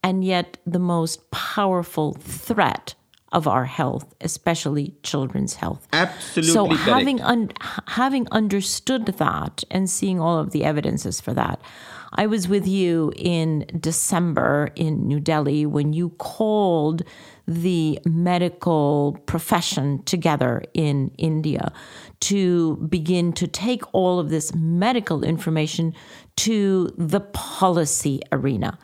and 0.03 0.23
yet 0.23 0.59
the 0.67 0.79
most 0.79 1.31
powerful 1.31 2.13
threat 2.13 2.95
of 3.37 3.47
our 3.47 3.67
health, 3.67 4.15
especially 4.23 4.95
children's 5.03 5.55
health. 5.55 5.87
Absolutely. 5.93 6.53
So 6.53 6.67
correct. 6.69 6.81
having 6.81 7.21
un- 7.21 7.51
having 7.87 8.27
understood 8.33 9.05
that 9.05 9.63
and 9.71 9.91
seeing 9.91 10.19
all 10.19 10.39
of 10.39 10.53
the 10.53 10.65
evidences 10.65 11.21
for 11.21 11.35
that, 11.35 11.61
I 12.15 12.27
was 12.29 12.49
with 12.49 12.67
you 12.67 13.13
in 13.15 13.67
December 13.79 14.71
in 14.75 15.07
New 15.07 15.21
Delhi 15.21 15.67
when 15.67 15.93
you 15.93 16.09
called 16.17 17.03
the 17.47 18.01
medical 18.07 19.21
profession 19.27 20.03
together 20.05 20.63
in 20.73 21.11
India 21.19 21.73
to 22.21 22.77
begin 22.89 23.35
to 23.35 23.47
take 23.47 23.83
all 23.93 24.19
of 24.19 24.31
this 24.31 24.55
medical 24.55 25.23
information 25.23 25.95
to 26.37 26.91
the 26.97 27.21
policy 27.21 28.23
arena. 28.33 28.79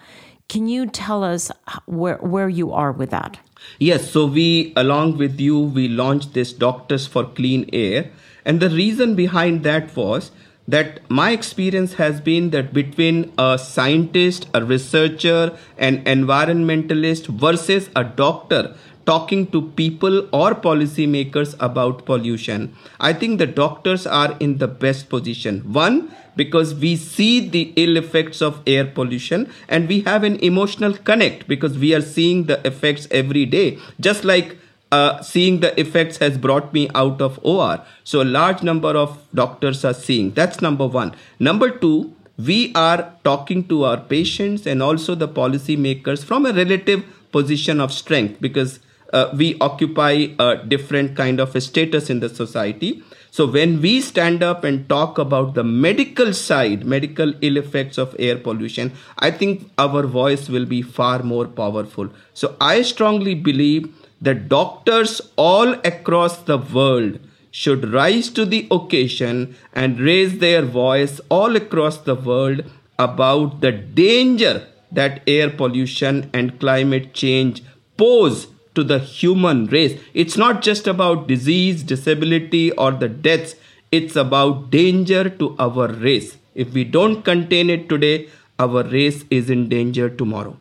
Can 0.50 0.68
you 0.68 0.84
tell 0.84 1.24
us 1.24 1.50
where, 1.86 2.18
where 2.18 2.50
you 2.50 2.72
are 2.72 2.92
with 2.92 3.08
that? 3.08 3.38
Yes, 3.78 4.10
so 4.10 4.26
we, 4.26 4.72
along 4.76 5.18
with 5.18 5.40
you, 5.40 5.58
we 5.58 5.88
launched 5.88 6.34
this 6.34 6.52
Doctors 6.52 7.06
for 7.06 7.24
Clean 7.24 7.68
Air. 7.72 8.10
And 8.44 8.60
the 8.60 8.70
reason 8.70 9.14
behind 9.14 9.62
that 9.64 9.94
was 9.96 10.30
that 10.68 11.00
my 11.10 11.32
experience 11.32 11.94
has 11.94 12.20
been 12.20 12.50
that 12.50 12.72
between 12.72 13.32
a 13.36 13.58
scientist, 13.58 14.46
a 14.54 14.64
researcher, 14.64 15.56
an 15.76 16.04
environmentalist 16.04 17.26
versus 17.26 17.90
a 17.96 18.04
doctor 18.04 18.76
talking 19.04 19.46
to 19.48 19.62
people 19.72 20.28
or 20.32 20.54
policymakers 20.54 21.56
about 21.58 22.04
pollution, 22.04 22.74
I 23.00 23.12
think 23.12 23.38
the 23.38 23.46
doctors 23.46 24.06
are 24.06 24.36
in 24.38 24.58
the 24.58 24.68
best 24.68 25.08
position. 25.08 25.72
One, 25.72 26.14
because 26.36 26.74
we 26.74 26.96
see 26.96 27.48
the 27.48 27.72
ill 27.76 27.96
effects 27.96 28.40
of 28.40 28.60
air 28.66 28.84
pollution 28.84 29.50
and 29.68 29.88
we 29.88 30.00
have 30.00 30.24
an 30.24 30.36
emotional 30.36 30.94
connect 30.94 31.46
because 31.48 31.78
we 31.78 31.94
are 31.94 32.00
seeing 32.00 32.44
the 32.44 32.64
effects 32.66 33.06
every 33.10 33.44
day 33.44 33.78
just 34.00 34.24
like 34.24 34.56
uh, 34.92 35.22
seeing 35.22 35.60
the 35.60 35.78
effects 35.80 36.18
has 36.18 36.36
brought 36.36 36.72
me 36.74 36.88
out 36.94 37.20
of 37.22 37.40
OR. 37.42 37.82
So 38.04 38.22
a 38.22 38.24
large 38.24 38.62
number 38.62 38.90
of 38.90 39.18
doctors 39.34 39.86
are 39.86 39.94
seeing. 39.94 40.32
That's 40.32 40.60
number 40.60 40.86
one. 40.86 41.14
Number 41.40 41.70
two, 41.70 42.14
we 42.38 42.72
are 42.74 43.12
talking 43.24 43.66
to 43.68 43.84
our 43.84 43.96
patients 43.96 44.66
and 44.66 44.82
also 44.82 45.14
the 45.14 45.28
policymakers 45.28 46.22
from 46.22 46.44
a 46.44 46.52
relative 46.52 47.04
position 47.32 47.80
of 47.80 47.92
strength 47.92 48.40
because 48.40 48.80
uh, 49.12 49.30
we 49.34 49.56
occupy 49.60 50.26
a 50.38 50.56
different 50.56 51.16
kind 51.16 51.40
of 51.40 51.54
a 51.56 51.60
status 51.60 52.10
in 52.10 52.20
the 52.20 52.28
society. 52.28 53.02
So 53.36 53.46
when 53.46 53.80
we 53.80 54.02
stand 54.02 54.42
up 54.42 54.62
and 54.62 54.86
talk 54.90 55.16
about 55.16 55.54
the 55.54 55.64
medical 55.64 56.34
side, 56.34 56.84
medical 56.84 57.32
ill 57.40 57.56
effects 57.56 57.96
of 57.96 58.14
air 58.18 58.36
pollution, 58.36 58.92
I 59.18 59.30
think 59.30 59.70
our 59.78 60.02
voice 60.02 60.50
will 60.50 60.66
be 60.66 60.82
far 60.82 61.22
more 61.22 61.46
powerful. 61.46 62.10
So 62.34 62.54
I 62.60 62.82
strongly 62.82 63.34
believe 63.34 63.88
that 64.20 64.50
doctors 64.50 65.22
all 65.36 65.72
across 65.92 66.36
the 66.42 66.58
world 66.58 67.20
should 67.50 67.90
rise 67.94 68.28
to 68.28 68.44
the 68.44 68.68
occasion 68.70 69.56
and 69.72 69.98
raise 69.98 70.38
their 70.38 70.60
voice 70.60 71.18
all 71.30 71.56
across 71.56 71.96
the 71.96 72.14
world 72.14 72.62
about 72.98 73.62
the 73.62 73.72
danger 73.72 74.66
that 74.90 75.22
air 75.26 75.48
pollution 75.48 76.28
and 76.34 76.60
climate 76.60 77.14
change 77.14 77.62
pose 77.96 78.48
to 78.74 78.84
the 78.84 78.98
human 78.98 79.66
race. 79.66 80.00
It's 80.14 80.36
not 80.36 80.62
just 80.62 80.86
about 80.86 81.28
disease, 81.28 81.82
disability, 81.82 82.72
or 82.72 82.92
the 82.92 83.08
deaths, 83.08 83.54
it's 83.90 84.16
about 84.16 84.70
danger 84.70 85.28
to 85.28 85.54
our 85.58 85.88
race. 85.88 86.38
If 86.54 86.72
we 86.72 86.84
don't 86.84 87.22
contain 87.22 87.70
it 87.70 87.88
today, 87.88 88.28
our 88.58 88.82
race 88.84 89.24
is 89.30 89.50
in 89.50 89.68
danger 89.68 90.08
tomorrow. 90.08 90.56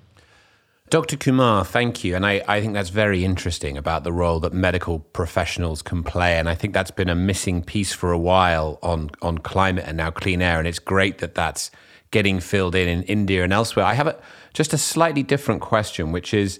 Dr. 0.89 1.15
Kumar, 1.15 1.63
thank 1.63 2.03
you. 2.03 2.17
And 2.17 2.25
I, 2.25 2.43
I 2.49 2.59
think 2.59 2.73
that's 2.73 2.89
very 2.89 3.23
interesting 3.23 3.77
about 3.77 4.03
the 4.03 4.11
role 4.11 4.41
that 4.41 4.51
medical 4.51 4.99
professionals 4.99 5.81
can 5.81 6.03
play. 6.03 6.37
And 6.37 6.49
I 6.49 6.55
think 6.55 6.73
that's 6.73 6.91
been 6.91 7.07
a 7.07 7.15
missing 7.15 7.63
piece 7.63 7.93
for 7.93 8.11
a 8.11 8.17
while 8.17 8.77
on, 8.83 9.09
on 9.21 9.37
climate 9.37 9.85
and 9.87 9.95
now 9.95 10.11
clean 10.11 10.41
air. 10.41 10.59
And 10.59 10.67
it's 10.67 10.79
great 10.79 11.19
that 11.19 11.33
that's 11.33 11.71
getting 12.11 12.41
filled 12.41 12.75
in 12.75 12.89
in 12.89 13.03
India 13.03 13.41
and 13.45 13.53
elsewhere. 13.53 13.85
I 13.85 13.93
have 13.93 14.07
a, 14.07 14.21
just 14.53 14.73
a 14.73 14.77
slightly 14.77 15.23
different 15.23 15.61
question, 15.61 16.11
which 16.11 16.33
is 16.33 16.59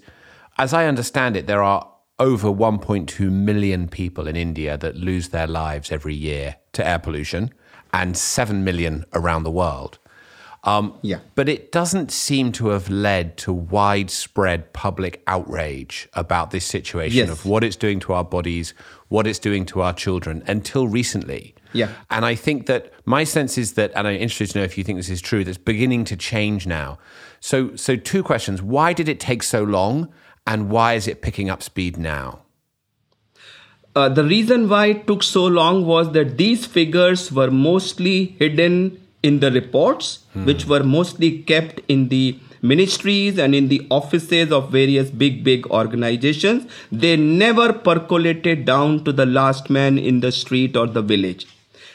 as 0.58 0.72
I 0.74 0.86
understand 0.86 1.36
it, 1.36 1.46
there 1.46 1.62
are 1.62 1.88
over 2.18 2.48
1.2 2.48 3.30
million 3.30 3.88
people 3.88 4.28
in 4.28 4.36
India 4.36 4.76
that 4.78 4.96
lose 4.96 5.30
their 5.30 5.46
lives 5.46 5.90
every 5.90 6.14
year 6.14 6.56
to 6.72 6.86
air 6.86 6.98
pollution 6.98 7.52
and 7.92 8.16
7 8.16 8.62
million 8.62 9.04
around 9.12 9.42
the 9.42 9.50
world. 9.50 9.98
Um, 10.64 10.96
yeah. 11.02 11.18
But 11.34 11.48
it 11.48 11.72
doesn't 11.72 12.12
seem 12.12 12.52
to 12.52 12.68
have 12.68 12.88
led 12.88 13.36
to 13.38 13.52
widespread 13.52 14.72
public 14.72 15.22
outrage 15.26 16.08
about 16.12 16.52
this 16.52 16.64
situation 16.64 17.18
yes. 17.18 17.30
of 17.30 17.44
what 17.44 17.64
it's 17.64 17.74
doing 17.74 17.98
to 18.00 18.12
our 18.12 18.24
bodies, 18.24 18.72
what 19.08 19.26
it's 19.26 19.40
doing 19.40 19.66
to 19.66 19.82
our 19.82 19.92
children 19.92 20.42
until 20.46 20.86
recently. 20.86 21.56
Yeah. 21.72 21.90
And 22.10 22.24
I 22.24 22.36
think 22.36 22.66
that 22.66 22.92
my 23.06 23.24
sense 23.24 23.58
is 23.58 23.72
that, 23.72 23.90
and 23.96 24.06
I'm 24.06 24.14
interested 24.14 24.50
to 24.52 24.58
know 24.58 24.64
if 24.64 24.78
you 24.78 24.84
think 24.84 24.98
this 24.98 25.08
is 25.08 25.20
true, 25.20 25.42
that's 25.42 25.58
beginning 25.58 26.04
to 26.04 26.16
change 26.16 26.66
now. 26.66 26.98
So, 27.40 27.74
so 27.74 27.96
two 27.96 28.22
questions. 28.22 28.62
Why 28.62 28.92
did 28.92 29.08
it 29.08 29.18
take 29.18 29.42
so 29.42 29.64
long? 29.64 30.12
And 30.46 30.70
why 30.70 30.94
is 30.94 31.06
it 31.06 31.22
picking 31.22 31.50
up 31.50 31.62
speed 31.62 31.96
now? 31.96 32.40
Uh, 33.94 34.08
the 34.08 34.24
reason 34.24 34.68
why 34.68 34.86
it 34.86 35.06
took 35.06 35.22
so 35.22 35.44
long 35.44 35.84
was 35.84 36.12
that 36.12 36.38
these 36.38 36.64
figures 36.64 37.30
were 37.30 37.50
mostly 37.50 38.36
hidden 38.38 38.98
in 39.22 39.40
the 39.40 39.50
reports, 39.52 40.20
hmm. 40.32 40.46
which 40.46 40.66
were 40.66 40.82
mostly 40.82 41.38
kept 41.42 41.80
in 41.88 42.08
the 42.08 42.38
ministries 42.62 43.38
and 43.38 43.54
in 43.54 43.68
the 43.68 43.86
offices 43.90 44.50
of 44.50 44.70
various 44.70 45.10
big, 45.10 45.44
big 45.44 45.66
organizations. 45.66 46.70
They 46.90 47.16
never 47.16 47.72
percolated 47.72 48.64
down 48.64 49.04
to 49.04 49.12
the 49.12 49.26
last 49.26 49.68
man 49.68 49.98
in 49.98 50.20
the 50.20 50.32
street 50.32 50.76
or 50.76 50.86
the 50.86 51.02
village. 51.02 51.46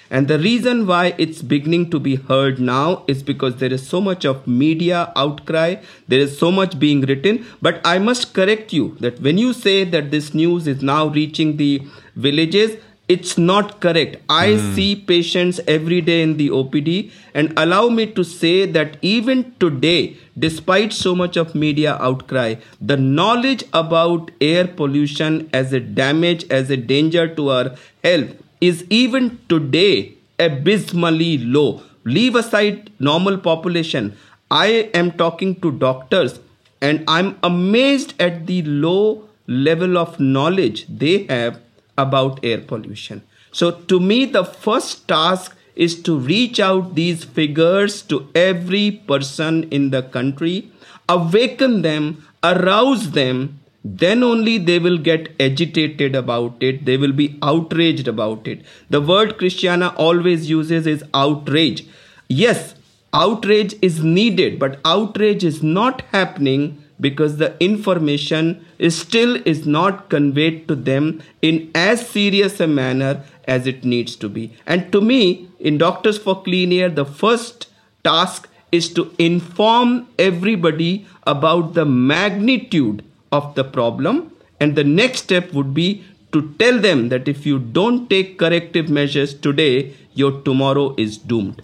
And 0.09 0.27
the 0.27 0.39
reason 0.39 0.87
why 0.87 1.13
it's 1.17 1.41
beginning 1.41 1.89
to 1.91 1.99
be 1.99 2.15
heard 2.15 2.59
now 2.59 3.03
is 3.07 3.23
because 3.23 3.57
there 3.57 3.73
is 3.73 3.87
so 3.87 3.99
much 3.99 4.25
of 4.25 4.47
media 4.47 5.11
outcry, 5.15 5.75
there 6.07 6.19
is 6.19 6.37
so 6.37 6.51
much 6.51 6.79
being 6.79 7.01
written. 7.01 7.45
But 7.61 7.81
I 7.85 7.99
must 7.99 8.33
correct 8.33 8.71
you 8.71 8.95
that 8.99 9.19
when 9.21 9.37
you 9.37 9.53
say 9.53 9.83
that 9.83 10.11
this 10.11 10.33
news 10.33 10.67
is 10.67 10.81
now 10.81 11.07
reaching 11.07 11.57
the 11.57 11.81
villages, 12.15 12.77
it's 13.07 13.37
not 13.37 13.79
correct. 13.79 14.17
I 14.27 14.47
mm. 14.49 14.75
see 14.75 14.95
patients 14.95 15.61
every 15.65 16.01
day 16.01 16.21
in 16.21 16.35
the 16.35 16.49
OPD, 16.49 17.11
and 17.33 17.53
allow 17.57 17.87
me 17.87 18.05
to 18.13 18.23
say 18.23 18.65
that 18.65 18.97
even 19.01 19.55
today, 19.59 20.17
despite 20.37 20.91
so 20.91 21.15
much 21.15 21.37
of 21.37 21.55
media 21.55 21.97
outcry, 22.01 22.55
the 22.81 22.97
knowledge 22.97 23.63
about 23.73 24.31
air 24.41 24.67
pollution 24.67 25.49
as 25.53 25.71
a 25.71 25.79
damage, 25.79 26.45
as 26.49 26.69
a 26.69 26.75
danger 26.75 27.33
to 27.33 27.49
our 27.49 27.75
health 28.03 28.35
is 28.61 28.85
even 28.89 29.39
today 29.49 30.13
abysmally 30.39 31.37
low. 31.37 31.83
Leave 32.05 32.35
aside 32.35 32.91
normal 32.99 33.37
population. 33.37 34.15
I 34.49 34.89
am 34.93 35.11
talking 35.11 35.59
to 35.61 35.71
doctors 35.71 36.39
and 36.81 37.03
I'm 37.07 37.37
amazed 37.43 38.13
at 38.19 38.47
the 38.47 38.61
low 38.63 39.27
level 39.47 39.97
of 39.97 40.19
knowledge 40.19 40.85
they 40.87 41.23
have 41.23 41.59
about 41.97 42.39
air 42.43 42.61
pollution. 42.61 43.23
So, 43.51 43.71
to 43.71 43.99
me, 43.99 44.25
the 44.25 44.45
first 44.45 45.07
task 45.07 45.55
is 45.75 46.01
to 46.03 46.17
reach 46.17 46.59
out 46.59 46.95
these 46.95 47.23
figures 47.23 48.01
to 48.03 48.27
every 48.35 48.91
person 48.91 49.63
in 49.69 49.89
the 49.91 50.03
country, 50.03 50.71
awaken 51.07 51.81
them, 51.81 52.25
arouse 52.43 53.11
them, 53.11 53.59
then 53.95 54.23
only 54.23 54.57
they 54.57 54.79
will 54.79 54.97
get 54.97 55.29
agitated 55.39 56.15
about 56.15 56.61
it, 56.61 56.85
they 56.85 56.97
will 56.97 57.13
be 57.13 57.37
outraged 57.41 58.07
about 58.07 58.47
it. 58.47 58.65
The 58.89 59.01
word 59.01 59.37
Christiana 59.37 59.93
always 59.95 60.49
uses 60.49 60.87
is 60.87 61.03
outrage. 61.13 61.85
Yes, 62.27 62.75
outrage 63.13 63.75
is 63.81 64.03
needed, 64.03 64.59
but 64.59 64.79
outrage 64.83 65.43
is 65.43 65.63
not 65.63 66.01
happening 66.11 66.83
because 66.99 67.37
the 67.37 67.55
information 67.63 68.65
is 68.79 68.97
still 68.97 69.35
is 69.47 69.65
not 69.65 70.09
conveyed 70.09 70.67
to 70.67 70.75
them 70.75 71.21
in 71.41 71.69
as 71.75 72.07
serious 72.09 72.59
a 72.59 72.67
manner 72.67 73.23
as 73.47 73.67
it 73.67 73.85
needs 73.85 74.15
to 74.15 74.27
be 74.27 74.51
and 74.65 74.91
to 74.91 74.99
me 74.99 75.47
in 75.59 75.77
doctors 75.77 76.17
for 76.17 76.41
clean 76.41 76.73
air 76.73 76.89
the 76.89 77.05
first 77.05 77.67
task 78.03 78.49
is 78.71 78.91
to 78.91 79.13
inform 79.19 80.07
everybody 80.17 81.05
about 81.27 81.75
the 81.75 81.85
magnitude 81.85 83.03
of 83.31 83.55
the 83.55 83.63
problem 83.63 84.31
and 84.59 84.75
the 84.75 84.83
next 84.83 85.23
step 85.23 85.53
would 85.53 85.73
be 85.73 86.03
to 86.31 86.53
tell 86.59 86.79
them 86.79 87.09
that 87.09 87.27
if 87.27 87.45
you 87.45 87.59
don't 87.59 88.09
take 88.09 88.37
corrective 88.37 88.89
measures 88.89 89.33
today 89.33 89.93
your 90.13 90.31
tomorrow 90.41 90.93
is 90.97 91.17
doomed 91.17 91.61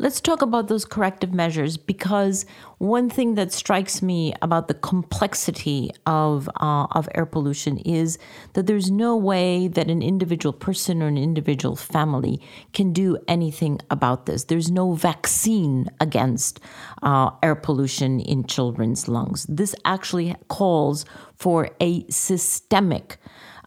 Let's 0.00 0.18
talk 0.18 0.40
about 0.40 0.68
those 0.68 0.86
corrective 0.86 1.34
measures 1.34 1.76
because 1.76 2.46
one 2.78 3.10
thing 3.10 3.34
that 3.34 3.52
strikes 3.52 4.00
me 4.00 4.32
about 4.40 4.66
the 4.66 4.72
complexity 4.72 5.90
of 6.06 6.48
uh, 6.56 6.86
of 6.92 7.06
air 7.14 7.26
pollution 7.26 7.76
is 7.76 8.18
that 8.54 8.66
there's 8.66 8.90
no 8.90 9.14
way 9.14 9.68
that 9.68 9.90
an 9.90 10.00
individual 10.00 10.54
person 10.54 11.02
or 11.02 11.08
an 11.08 11.18
individual 11.18 11.76
family 11.76 12.40
can 12.72 12.94
do 12.94 13.18
anything 13.28 13.78
about 13.90 14.24
this. 14.24 14.44
There's 14.44 14.70
no 14.70 14.94
vaccine 14.94 15.90
against 16.00 16.60
uh, 17.02 17.32
air 17.42 17.54
pollution 17.54 18.20
in 18.20 18.44
children's 18.44 19.06
lungs. 19.06 19.44
This 19.50 19.74
actually 19.84 20.34
calls 20.48 21.04
for 21.36 21.68
a 21.78 22.06
systemic. 22.08 23.18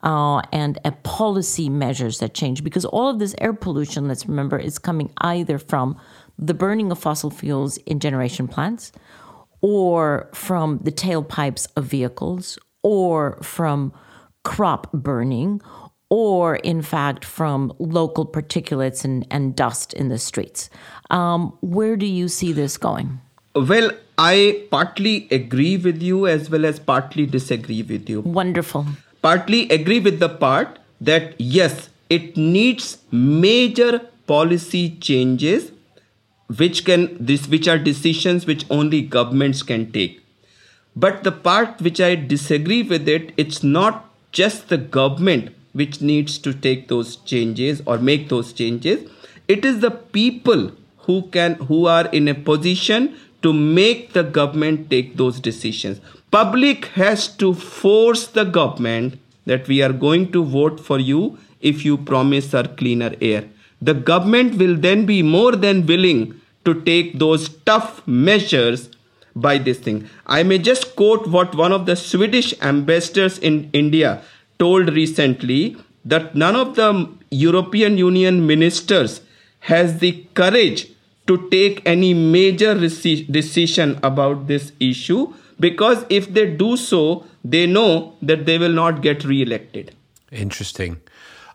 Uh, 0.04 0.42
and 0.52 0.80
a 0.84 0.92
policy 0.92 1.70
measures 1.70 2.20
that 2.20 2.34
change 2.34 2.62
because 2.62 2.84
all 2.84 3.08
of 3.08 3.20
this 3.20 3.34
air 3.40 3.54
pollution, 3.54 4.06
let's 4.06 4.28
remember, 4.28 4.60
is 4.60 4.78
coming 4.78 5.10
either 5.20 5.58
from 5.58 5.98
the 6.38 6.54
burning 6.54 6.92
of 6.92 7.00
fossil 7.00 7.30
fuels 7.30 7.78
in 7.78 8.00
generation 8.00 8.48
plants, 8.48 8.92
or 9.62 10.30
from 10.34 10.80
the 10.84 10.92
tailpipes 10.92 11.68
of 11.76 11.86
vehicles, 11.86 12.58
or 12.82 13.38
from 13.42 13.94
crop 14.44 14.92
burning, 14.92 15.62
or 16.10 16.58
in 16.58 16.82
fact 16.82 17.26
from 17.26 17.74
local 17.80 18.26
particulates 18.26 19.04
and, 19.04 19.26
and 19.32 19.56
dust 19.56 19.94
in 19.94 20.10
the 20.10 20.20
streets. 20.20 20.70
Um, 21.10 21.58
where 21.62 21.96
do 21.96 22.06
you 22.06 22.28
see 22.28 22.52
this 22.52 22.78
going? 22.78 23.20
Well, 23.56 23.92
I 24.18 24.64
partly 24.70 25.28
agree 25.32 25.78
with 25.78 26.02
you 26.02 26.28
as 26.28 26.50
well 26.50 26.66
as 26.66 26.80
partly 26.80 27.26
disagree 27.26 27.84
with 27.84 28.10
you. 28.10 28.22
Wonderful. 28.22 28.86
Partly 29.22 29.70
agree 29.70 30.00
with 30.00 30.20
the 30.20 30.30
part 30.30 30.80
that 31.02 31.40
yes, 31.40 31.90
it 32.10 32.38
needs 32.38 32.98
major 33.12 34.02
policy 34.28 34.98
changes 35.00 35.72
which 36.58 36.84
can 36.86 37.18
this 37.20 37.48
which 37.48 37.68
are 37.68 37.78
decisions 37.78 38.46
which 38.46 38.66
only 38.70 39.02
governments 39.02 39.64
can 39.64 39.92
take. 39.92 40.22
But 40.96 41.24
the 41.24 41.32
part 41.32 41.82
which 41.82 42.00
i 42.02 42.16
disagree 42.16 42.84
with 42.84 43.08
it 43.08 43.34
it's 43.38 43.64
not 43.64 44.10
just 44.32 44.70
the 44.70 44.78
government 44.78 45.52
which 45.74 46.02
needs 46.02 46.38
to 46.38 46.54
take 46.54 46.88
those 46.88 47.16
changes 47.18 47.82
or 47.86 47.98
make 47.98 48.30
those 48.30 48.54
changes. 48.54 49.10
It 49.48 49.66
is 49.66 49.80
the 49.80 49.92
people 49.92 50.72
who 51.06 51.24
can 51.30 51.56
who 51.70 51.86
are 51.86 52.08
in 52.08 52.28
a 52.28 52.36
position 52.36 53.16
to 53.42 53.54
make 53.54 54.14
the 54.14 54.24
government 54.24 54.90
take 54.90 55.18
those 55.18 55.40
decisions. 55.40 56.00
Public 56.32 56.86
has 57.00 57.28
to 57.38 57.54
force 57.54 58.28
the 58.28 58.46
government 58.46 59.20
that 59.46 59.68
we 59.68 59.82
are 59.82 59.92
going 59.92 60.32
to 60.32 60.44
vote 60.44 60.80
for 60.80 61.00
you 61.00 61.38
if 61.60 61.84
you 61.86 61.98
promise 61.98 62.54
our 62.54 62.68
cleaner 62.68 63.14
air. 63.22 63.44
The 63.82 63.94
government 63.94 64.58
will 64.58 64.78
then 64.78 65.06
be 65.06 65.22
more 65.22 65.56
than 65.56 65.86
willing 65.86 66.40
to 66.66 66.82
take 66.82 67.20
those 67.20 67.50
tough 67.66 68.06
measures 68.08 68.90
by 69.36 69.58
this 69.58 69.80
thing. 69.80 70.10
I 70.26 70.44
may 70.44 70.58
just 70.60 70.96
quote 70.96 71.28
what 71.28 71.56
one 71.56 71.72
of 71.72 71.86
the 71.86 71.96
Swedish 71.96 72.54
ambassadors 72.62 73.40
in 73.40 73.70
India 73.74 74.22
told 74.60 74.94
recently 74.94 75.78
that 76.06 76.36
none 76.36 76.56
of 76.56 76.76
the 76.76 77.10
European 77.32 77.98
Union 77.98 78.46
ministers 78.46 79.22
has 79.62 80.00
the 80.00 80.26
courage 80.34 80.90
to 81.28 81.50
take 81.50 81.82
any 81.86 82.14
major 82.14 82.74
decision 82.76 84.00
about 84.04 84.48
this 84.48 84.72
issue 84.80 85.34
because 85.60 86.06
if 86.10 86.34
they 86.34 86.46
do 86.54 86.76
so, 86.76 87.26
they 87.44 87.66
know 87.66 88.16
that 88.22 88.46
they 88.46 88.58
will 88.58 88.74
not 88.74 89.02
get 89.02 89.24
re 89.24 89.42
elected. 89.42 89.96
Interesting. 90.32 91.00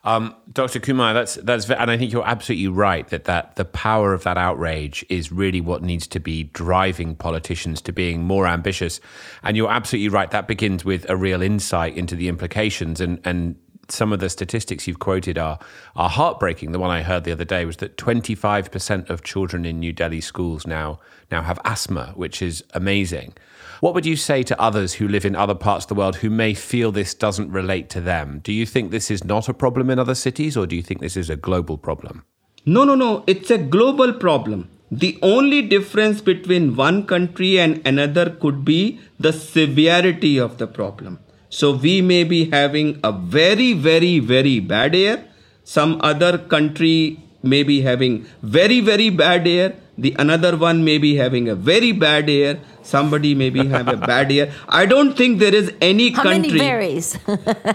Um, 0.09 0.35
Dr. 0.51 0.81
Kumar, 0.81 1.12
that's 1.12 1.35
that's, 1.35 1.68
and 1.68 1.90
I 1.90 1.99
think 1.99 2.14
you're 2.14 2.27
absolutely 2.27 2.68
right 2.68 3.07
that 3.09 3.25
that 3.25 3.57
the 3.57 3.66
power 3.66 4.14
of 4.14 4.25
that 4.25 4.38
outrage 4.38 5.05
is 5.11 5.31
really 5.31 5.61
what 5.61 5.83
needs 5.83 6.07
to 6.07 6.18
be 6.18 6.44
driving 6.44 7.14
politicians 7.14 7.83
to 7.83 7.92
being 7.92 8.23
more 8.23 8.47
ambitious. 8.47 9.03
And 9.42 9.55
you're 9.55 9.71
absolutely 9.71 10.09
right. 10.09 10.31
That 10.31 10.49
begins 10.49 10.83
with 10.83 11.09
a 11.11 11.16
real 11.16 11.42
insight 11.42 11.94
into 11.94 12.16
the 12.16 12.29
implications 12.29 13.03
and 13.03 13.21
and 13.23 13.57
some 13.90 14.11
of 14.11 14.21
the 14.21 14.31
statistics 14.31 14.87
you've 14.87 14.99
quoted 14.99 15.37
are 15.37 15.59
are 15.94 16.09
heartbreaking. 16.09 16.73
The 16.73 16.79
one 16.79 16.90
I 16.90 17.03
heard 17.03 17.25
the 17.25 17.33
other 17.33 17.44
day 17.44 17.66
was 17.66 17.77
that 17.77 17.99
25% 17.99 19.11
of 19.11 19.23
children 19.25 19.66
in 19.66 19.79
New 19.79 19.92
Delhi 19.92 20.23
schools 20.23 20.66
now 20.66 21.01
now 21.31 21.42
have 21.42 21.61
asthma, 21.66 22.14
which 22.16 22.40
is 22.40 22.64
amazing. 22.73 23.35
What 23.81 23.95
would 23.95 24.07
you 24.07 24.17
say 24.17 24.43
to 24.43 24.61
others 24.61 24.95
who 24.95 25.07
live 25.07 25.25
in 25.25 25.37
other 25.37 25.55
parts 25.55 25.85
of 25.85 25.88
the 25.88 25.95
world 25.95 26.17
who 26.17 26.31
may 26.31 26.53
feel 26.53 26.91
this 26.91 27.14
doesn't 27.14 27.53
relate 27.53 27.88
to 27.91 28.01
them? 28.01 28.41
Do 28.43 28.53
you 28.53 28.67
think 28.67 28.91
this 28.91 29.09
is 29.09 29.23
not 29.23 29.49
a 29.49 29.55
problem 29.55 29.88
in 29.88 30.01
other 30.01 30.17
cities, 30.17 30.57
or 30.57 30.67
do 30.67 30.75
you 30.75 30.83
think 30.83 31.01
this 31.01 31.17
is 31.17 31.31
a 31.31 31.37
global 31.37 31.79
problem? 31.79 32.25
No, 32.67 32.83
no, 32.83 32.97
no. 32.97 33.23
It's 33.29 33.51
a 33.53 33.59
global 33.59 34.12
problem. 34.12 34.69
The 34.91 35.17
only 35.23 35.62
difference 35.62 36.21
between 36.21 36.75
one 36.75 37.07
country 37.07 37.61
and 37.61 37.81
another 37.87 38.31
could 38.31 38.64
be 38.64 39.01
the 39.21 39.33
severity 39.33 40.38
of 40.38 40.59
the 40.59 40.67
problem. 40.67 41.21
So 41.49 41.73
we 41.73 42.03
may 42.03 42.25
be 42.25 42.51
having 42.51 42.99
a 43.05 43.12
very, 43.12 43.75
very, 43.75 44.19
very 44.19 44.59
bad 44.59 44.95
air. 44.97 45.25
Some 45.62 46.01
other 46.03 46.37
country 46.37 47.21
may 47.43 47.62
be 47.62 47.83
having 47.83 48.27
very, 48.43 48.81
very 48.81 49.11
bad 49.11 49.47
air. 49.47 49.77
The 49.98 50.14
another 50.18 50.56
one 50.56 50.84
may 50.84 50.98
be 50.98 51.16
having 51.16 51.48
a 51.48 51.54
very 51.54 51.92
bad 51.92 52.30
air 52.30 52.61
somebody 52.88 53.34
maybe 53.34 53.66
have 53.68 53.88
a 53.88 53.96
bad 54.12 54.32
year. 54.32 54.52
I 54.68 54.87
don't 54.87 55.16
think 55.16 55.38
there 55.38 55.54
is 55.54 55.72
any 55.80 56.11
How 56.11 56.22
country. 56.22 56.52
Many 56.52 56.58
varies. 56.58 57.18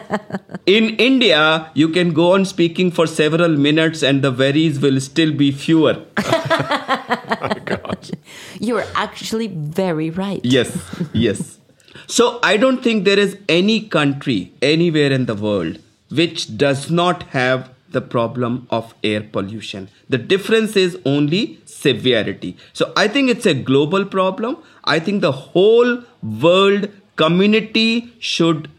in 0.65 0.95
India, 1.07 1.71
you 1.73 1.89
can 1.89 2.13
go 2.13 2.33
on 2.33 2.45
speaking 2.45 2.91
for 2.91 3.07
several 3.07 3.57
minutes 3.57 4.03
and 4.03 4.23
the 4.23 4.31
varies 4.31 4.79
will 4.79 4.99
still 4.99 5.33
be 5.33 5.51
fewer. 5.51 6.03
oh, 6.17 7.55
God. 7.65 8.11
You're 8.59 8.85
actually 8.95 9.47
very 9.47 10.09
right. 10.09 10.41
Yes, 10.43 10.71
yes. 11.13 11.59
So 12.07 12.39
I 12.43 12.57
don't 12.57 12.83
think 12.83 13.05
there 13.05 13.19
is 13.19 13.37
any 13.47 13.81
country 13.81 14.51
anywhere 14.61 15.11
in 15.11 15.25
the 15.25 15.35
world 15.35 15.79
which 16.09 16.57
does 16.57 16.91
not 16.91 17.23
have 17.37 17.69
the 17.89 18.01
problem 18.01 18.67
of 18.69 18.93
air 19.03 19.21
pollution. 19.21 19.87
The 20.09 20.17
difference 20.17 20.75
is 20.75 20.97
only 21.05 21.59
severity. 21.83 22.57
So 22.73 22.91
I 22.95 23.07
think 23.07 23.29
it's 23.29 23.45
a 23.45 23.53
global 23.53 24.05
problem. 24.05 24.57
I 24.83 24.99
think 24.99 25.21
the 25.21 25.31
whole 25.31 25.99
world 26.21 26.89
community 27.15 28.13
should 28.19 28.69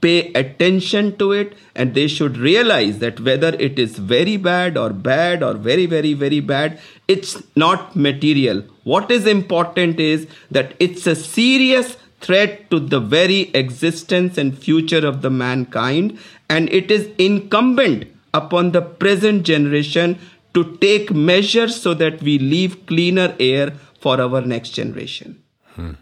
pay 0.00 0.32
attention 0.32 1.16
to 1.18 1.32
it 1.32 1.52
and 1.76 1.94
they 1.94 2.08
should 2.08 2.36
realize 2.36 2.98
that 2.98 3.20
whether 3.20 3.50
it 3.66 3.78
is 3.78 3.98
very 3.98 4.36
bad 4.36 4.76
or 4.76 4.90
bad 4.90 5.44
or 5.44 5.54
very 5.54 5.86
very 5.86 6.12
very 6.12 6.40
bad 6.40 6.80
it's 7.06 7.34
not 7.54 7.94
material 7.94 8.64
what 8.82 9.12
is 9.12 9.26
important 9.26 10.00
is 10.00 10.26
that 10.50 10.74
it's 10.80 11.06
a 11.06 11.14
serious 11.14 11.96
threat 12.20 12.68
to 12.70 12.80
the 12.80 12.98
very 12.98 13.42
existence 13.62 14.36
and 14.36 14.58
future 14.58 15.06
of 15.06 15.22
the 15.22 15.30
mankind 15.30 16.18
and 16.48 16.68
it 16.80 16.90
is 16.90 17.08
incumbent 17.18 18.04
upon 18.34 18.72
the 18.72 18.82
present 18.82 19.44
generation 19.44 20.18
to 20.54 20.76
take 20.78 21.12
measures 21.12 21.80
so 21.80 21.94
that 21.94 22.22
we 22.22 22.38
leave 22.38 22.86
cleaner 22.86 23.34
air 23.38 23.72
for 23.98 24.20
our 24.20 24.40
next 24.40 24.70
generation. 24.70 25.42
Hmm. 25.74 25.92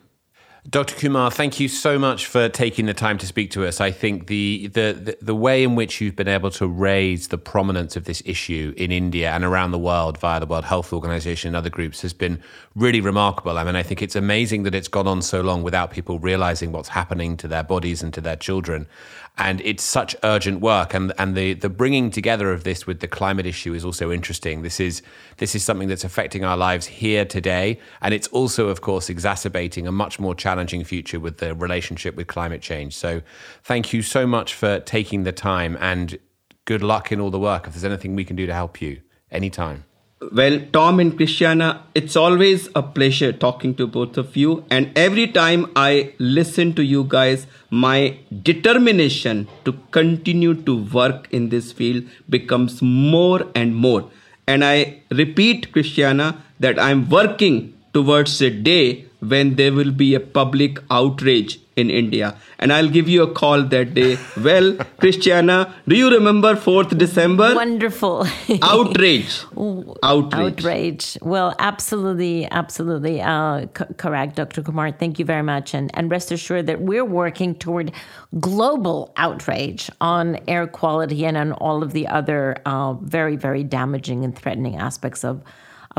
Dr. 0.71 0.97
Kumar, 0.97 1.31
thank 1.31 1.59
you 1.61 1.67
so 1.67 1.99
much 1.99 2.27
for 2.27 2.51
taking 2.51 2.85
the 2.85 2.93
time 2.93 3.17
to 3.19 3.27
speak 3.27 3.51
to 3.53 3.67
us. 3.67 3.81
I 3.81 3.91
think 3.91 4.27
the, 4.27 4.67
the, 4.67 4.93
the, 4.93 5.19
the, 5.23 5.35
way 5.35 5.63
in 5.63 5.77
which 5.77 5.99
you've 5.99 6.17
been 6.17 6.29
able 6.29 6.51
to 6.51 6.67
raise 6.67 7.29
the 7.29 7.39
prominence 7.39 7.97
of 7.97 8.05
this 8.05 8.23
issue 8.27 8.75
in 8.77 8.93
India 8.93 9.31
and 9.31 9.45
around 9.45 9.71
the 9.71 9.79
world 9.79 10.19
via 10.19 10.41
the 10.41 10.47
World 10.47 10.67
Health 10.67 10.93
Organization 10.93 11.49
and 11.49 11.57
other 11.57 11.71
groups 11.71 12.03
has 12.03 12.13
been 12.13 12.43
really 12.75 13.01
remarkable. 13.01 13.57
I 13.57 13.65
mean, 13.65 13.77
I 13.77 13.83
think 13.83 14.03
it's 14.03 14.17
amazing 14.17 14.65
that 14.65 14.75
it's 14.75 14.89
gone 14.89 15.07
on 15.07 15.23
so 15.23 15.41
long 15.41 15.63
without 15.63 15.91
people 15.91 16.19
realizing 16.19 16.71
what's 16.71 16.91
happening 16.91 17.39
to 17.39 17.49
their 17.49 17.65
bodies 17.65 18.03
and 18.03 18.13
to 18.13 18.21
their 18.21 18.37
children 18.37 18.87
and 19.39 19.61
it's 19.63 19.83
such 19.83 20.15
urgent 20.25 20.61
work 20.61 20.93
and 20.95 21.13
and 21.19 21.37
the 21.37 21.55
the 21.55 21.69
bringing 21.69 22.11
together 22.11 22.53
of 22.53 22.65
this 22.65 22.87
with 22.87 23.01
the 23.01 23.09
climate 23.09 23.47
issue 23.47 23.73
is 23.73 23.85
also 23.85 24.11
interesting. 24.11 24.63
This 24.63 24.81
is 24.81 25.03
this 25.39 25.55
is 25.55 25.65
something 25.65 25.89
that's 25.89 26.05
affecting 26.05 26.45
our 26.45 26.57
lives 26.57 26.87
here 26.87 27.25
today 27.25 27.79
and 28.03 28.13
it's 28.13 28.29
also 28.29 28.69
of 28.69 28.81
course 28.81 29.09
exacerbating 29.09 29.87
a 29.87 29.93
much 29.93 30.19
more 30.19 30.35
challenging 30.35 30.85
future 30.85 31.21
with 31.21 31.39
the 31.39 31.55
relationship 31.55 32.17
with 32.17 32.27
climate 32.27 32.61
change. 32.61 32.95
So 32.95 33.23
thank 33.63 33.93
you 33.93 34.03
so 34.03 34.27
much 34.27 34.55
for 34.55 34.81
taking 34.81 35.23
the 35.23 35.33
time 35.33 35.79
and 35.81 36.19
good 36.65 36.83
luck 36.83 37.13
in 37.13 37.21
all 37.21 37.31
the 37.31 37.41
work. 37.41 37.67
If 37.67 37.75
there's 37.75 37.85
anything 37.85 38.15
we 38.15 38.25
can 38.25 38.37
do 38.37 38.47
to 38.47 38.55
help 38.55 38.83
you 38.83 39.01
anytime 39.31 39.85
well, 40.21 40.61
Tom 40.73 40.99
and 41.01 41.17
Christiana, 41.17 41.85
it's 41.95 42.17
always 42.17 42.69
a 42.75 42.83
pleasure 42.83 43.33
talking 43.33 43.75
to 43.77 43.87
both 43.87 44.17
of 44.17 44.37
you. 44.37 44.65
And 44.71 44.91
every 44.97 45.29
time 45.29 45.71
I 45.77 46.15
listen 46.19 46.75
to 46.75 46.83
you 46.83 47.05
guys, 47.05 47.47
my 47.71 48.19
determination 48.43 49.49
to 49.65 49.75
continue 49.93 50.55
to 50.63 50.83
work 50.85 51.29
in 51.31 51.51
this 51.51 51.73
field 51.73 52.05
becomes 52.29 52.83
more 52.83 53.47
and 53.55 53.77
more. 53.77 54.11
And 54.47 54.65
I 54.65 55.03
repeat, 55.11 55.73
Christiana, 55.73 56.43
that 56.59 56.79
I'm 56.79 57.09
working 57.09 57.75
towards 57.93 58.41
a 58.43 58.51
day 58.51 59.08
when 59.21 59.57
there 59.57 59.73
will 59.73 59.91
be 59.91 60.15
a 60.15 60.21
public 60.21 60.79
outrage 60.91 61.59
in 61.77 61.91
India. 61.91 62.37
And 62.59 62.73
I'll 62.73 62.89
give 62.89 63.09
you 63.09 63.23
a 63.23 63.33
call 63.33 63.63
that 63.63 63.95
day. 63.95 64.19
Well, 64.43 64.77
Christiana, 64.99 65.75
do 65.87 65.97
you 65.97 66.11
remember 66.11 66.55
4th 66.55 66.97
December? 66.99 67.55
Wonderful. 67.55 68.27
outrage. 68.63 69.45
Outrage. 70.03 70.35
Outrage. 70.35 71.19
Well, 71.23 71.55
absolutely, 71.59 72.49
absolutely 72.51 73.21
uh, 73.21 73.67
c- 73.77 73.85
correct, 73.97 74.37
Dr. 74.37 74.63
Kumar. 74.63 74.91
Thank 74.93 75.19
you 75.19 75.25
very 75.25 75.43
much. 75.43 75.75
And, 75.75 75.91
and 75.95 76.11
rest 76.11 76.33
assured 76.33 76.67
that 76.67 76.81
we're 76.81 77.05
working 77.05 77.55
toward 77.55 77.93
global 78.41 79.13
outrage 79.17 79.91
on 80.01 80.39
air 80.49 80.67
quality 80.67 81.25
and 81.25 81.37
on 81.37 81.53
all 81.53 81.83
of 81.83 81.93
the 81.93 82.09
other 82.09 82.57
uh, 82.67 82.95
very, 82.95 83.37
very 83.37 83.63
damaging 83.63 84.25
and 84.25 84.37
threatening 84.37 84.77
aspects 84.77 85.25
of 85.25 85.43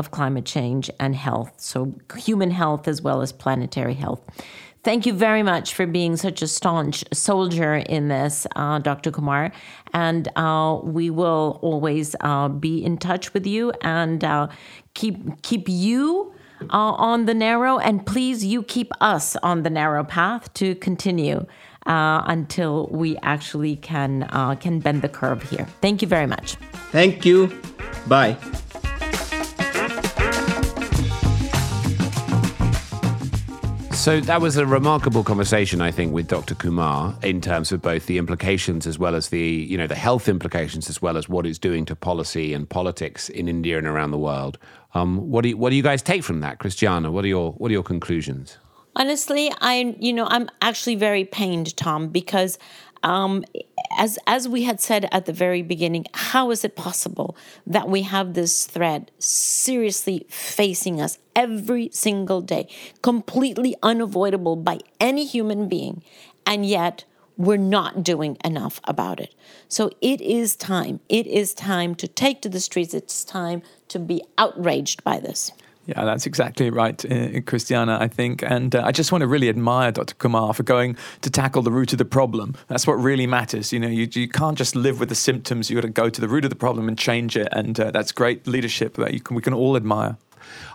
of 0.00 0.10
climate 0.10 0.44
change 0.44 0.90
and 0.98 1.14
health. 1.14 1.52
So, 1.58 1.94
human 2.16 2.50
health 2.50 2.88
as 2.88 3.00
well 3.00 3.22
as 3.22 3.30
planetary 3.30 3.94
health. 3.94 4.20
Thank 4.82 5.04
you 5.04 5.12
very 5.12 5.42
much 5.42 5.74
for 5.74 5.86
being 5.86 6.16
such 6.16 6.40
a 6.40 6.48
staunch 6.48 7.04
soldier 7.12 7.74
in 7.74 8.08
this, 8.08 8.46
uh, 8.56 8.78
Dr. 8.78 9.10
Kumar. 9.10 9.52
And 9.92 10.28
uh, 10.36 10.80
we 10.82 11.10
will 11.10 11.58
always 11.60 12.16
uh, 12.20 12.48
be 12.48 12.82
in 12.82 12.96
touch 12.96 13.34
with 13.34 13.46
you 13.46 13.72
and 13.82 14.24
uh, 14.24 14.48
keep 14.94 15.42
keep 15.42 15.68
you 15.68 16.32
uh, 16.62 16.92
on 16.92 17.26
the 17.26 17.34
narrow, 17.34 17.78
and 17.78 18.04
please 18.06 18.44
you 18.44 18.62
keep 18.62 18.90
us 19.00 19.36
on 19.36 19.62
the 19.62 19.70
narrow 19.70 20.04
path 20.04 20.52
to 20.54 20.74
continue 20.76 21.46
uh, 21.86 22.22
until 22.26 22.86
we 22.88 23.16
actually 23.18 23.76
can 23.76 24.26
can 24.60 24.80
bend 24.80 25.02
the 25.02 25.08
curve 25.08 25.42
here. 25.50 25.66
Thank 25.82 26.00
you 26.00 26.08
very 26.08 26.26
much. 26.26 26.54
Thank 26.90 27.26
you. 27.26 27.50
Bye. 28.06 28.36
So 34.00 34.18
that 34.18 34.40
was 34.40 34.56
a 34.56 34.64
remarkable 34.64 35.22
conversation, 35.22 35.82
I 35.82 35.90
think, 35.90 36.14
with 36.14 36.26
Dr. 36.26 36.54
Kumar 36.54 37.14
in 37.22 37.42
terms 37.42 37.70
of 37.70 37.82
both 37.82 38.06
the 38.06 38.16
implications 38.16 38.86
as 38.86 38.98
well 38.98 39.14
as 39.14 39.28
the, 39.28 39.38
you 39.38 39.76
know, 39.76 39.86
the 39.86 39.94
health 39.94 40.26
implications 40.26 40.88
as 40.88 41.02
well 41.02 41.18
as 41.18 41.28
what 41.28 41.44
it's 41.44 41.58
doing 41.58 41.84
to 41.84 41.94
policy 41.94 42.54
and 42.54 42.66
politics 42.66 43.28
in 43.28 43.46
India 43.46 43.76
and 43.76 43.86
around 43.86 44.10
the 44.10 44.18
world. 44.18 44.56
Um, 44.94 45.30
what 45.30 45.42
do 45.42 45.50
you, 45.50 45.58
what 45.58 45.68
do 45.68 45.76
you 45.76 45.82
guys 45.82 46.00
take 46.00 46.24
from 46.24 46.40
that, 46.40 46.60
Christiana? 46.60 47.12
What 47.12 47.26
are 47.26 47.28
your 47.28 47.52
what 47.52 47.70
are 47.70 47.72
your 47.72 47.82
conclusions? 47.82 48.56
Honestly, 48.96 49.52
I 49.60 49.94
you 50.00 50.14
know 50.14 50.26
I'm 50.30 50.48
actually 50.62 50.94
very 50.94 51.26
pained, 51.26 51.76
Tom, 51.76 52.08
because 52.08 52.58
um, 53.02 53.44
as 53.96 54.18
as 54.26 54.48
we 54.48 54.62
had 54.62 54.80
said 54.80 55.08
at 55.10 55.26
the 55.26 55.32
very 55.32 55.62
beginning, 55.62 56.06
how 56.14 56.50
is 56.50 56.64
it 56.64 56.76
possible 56.76 57.36
that 57.66 57.88
we 57.88 58.02
have 58.02 58.34
this 58.34 58.66
threat 58.66 59.10
seriously 59.18 60.26
facing 60.28 61.00
us 61.00 61.18
every 61.34 61.90
single 61.92 62.40
day, 62.40 62.68
completely 63.02 63.74
unavoidable 63.82 64.56
by 64.56 64.78
any 65.00 65.24
human 65.26 65.68
being, 65.68 66.02
and 66.46 66.64
yet 66.66 67.04
we're 67.36 67.56
not 67.56 68.02
doing 68.04 68.36
enough 68.44 68.80
about 68.84 69.18
it. 69.18 69.34
So 69.66 69.90
it 70.00 70.20
is 70.20 70.54
time. 70.56 71.00
It 71.08 71.26
is 71.26 71.54
time 71.54 71.94
to 71.96 72.06
take 72.06 72.42
to 72.42 72.48
the 72.50 72.60
streets. 72.60 72.92
It's 72.92 73.24
time 73.24 73.62
to 73.88 73.98
be 73.98 74.22
outraged 74.36 75.02
by 75.04 75.20
this. 75.20 75.50
Yeah, 75.90 76.04
that's 76.04 76.24
exactly 76.24 76.70
right, 76.70 77.04
uh, 77.10 77.40
Christiana, 77.40 77.98
I 78.00 78.06
think. 78.06 78.44
And 78.44 78.76
uh, 78.76 78.84
I 78.84 78.92
just 78.92 79.10
want 79.10 79.22
to 79.22 79.26
really 79.26 79.48
admire 79.48 79.90
Dr. 79.90 80.14
Kumar 80.14 80.54
for 80.54 80.62
going 80.62 80.96
to 81.22 81.30
tackle 81.30 81.62
the 81.62 81.72
root 81.72 81.90
of 81.92 81.98
the 81.98 82.04
problem. 82.04 82.54
That's 82.68 82.86
what 82.86 82.94
really 82.94 83.26
matters. 83.26 83.72
You 83.72 83.80
know, 83.80 83.88
you, 83.88 84.08
you 84.12 84.28
can't 84.28 84.56
just 84.56 84.76
live 84.76 85.00
with 85.00 85.08
the 85.08 85.16
symptoms. 85.16 85.68
You've 85.68 85.82
got 85.82 85.88
to 85.88 85.92
go 85.92 86.08
to 86.08 86.20
the 86.20 86.28
root 86.28 86.44
of 86.44 86.50
the 86.50 86.56
problem 86.56 86.86
and 86.86 86.96
change 86.96 87.36
it. 87.36 87.48
And 87.50 87.78
uh, 87.80 87.90
that's 87.90 88.12
great 88.12 88.46
leadership 88.46 88.94
that 88.94 89.24
can, 89.24 89.34
we 89.34 89.42
can 89.42 89.52
all 89.52 89.76
admire 89.76 90.16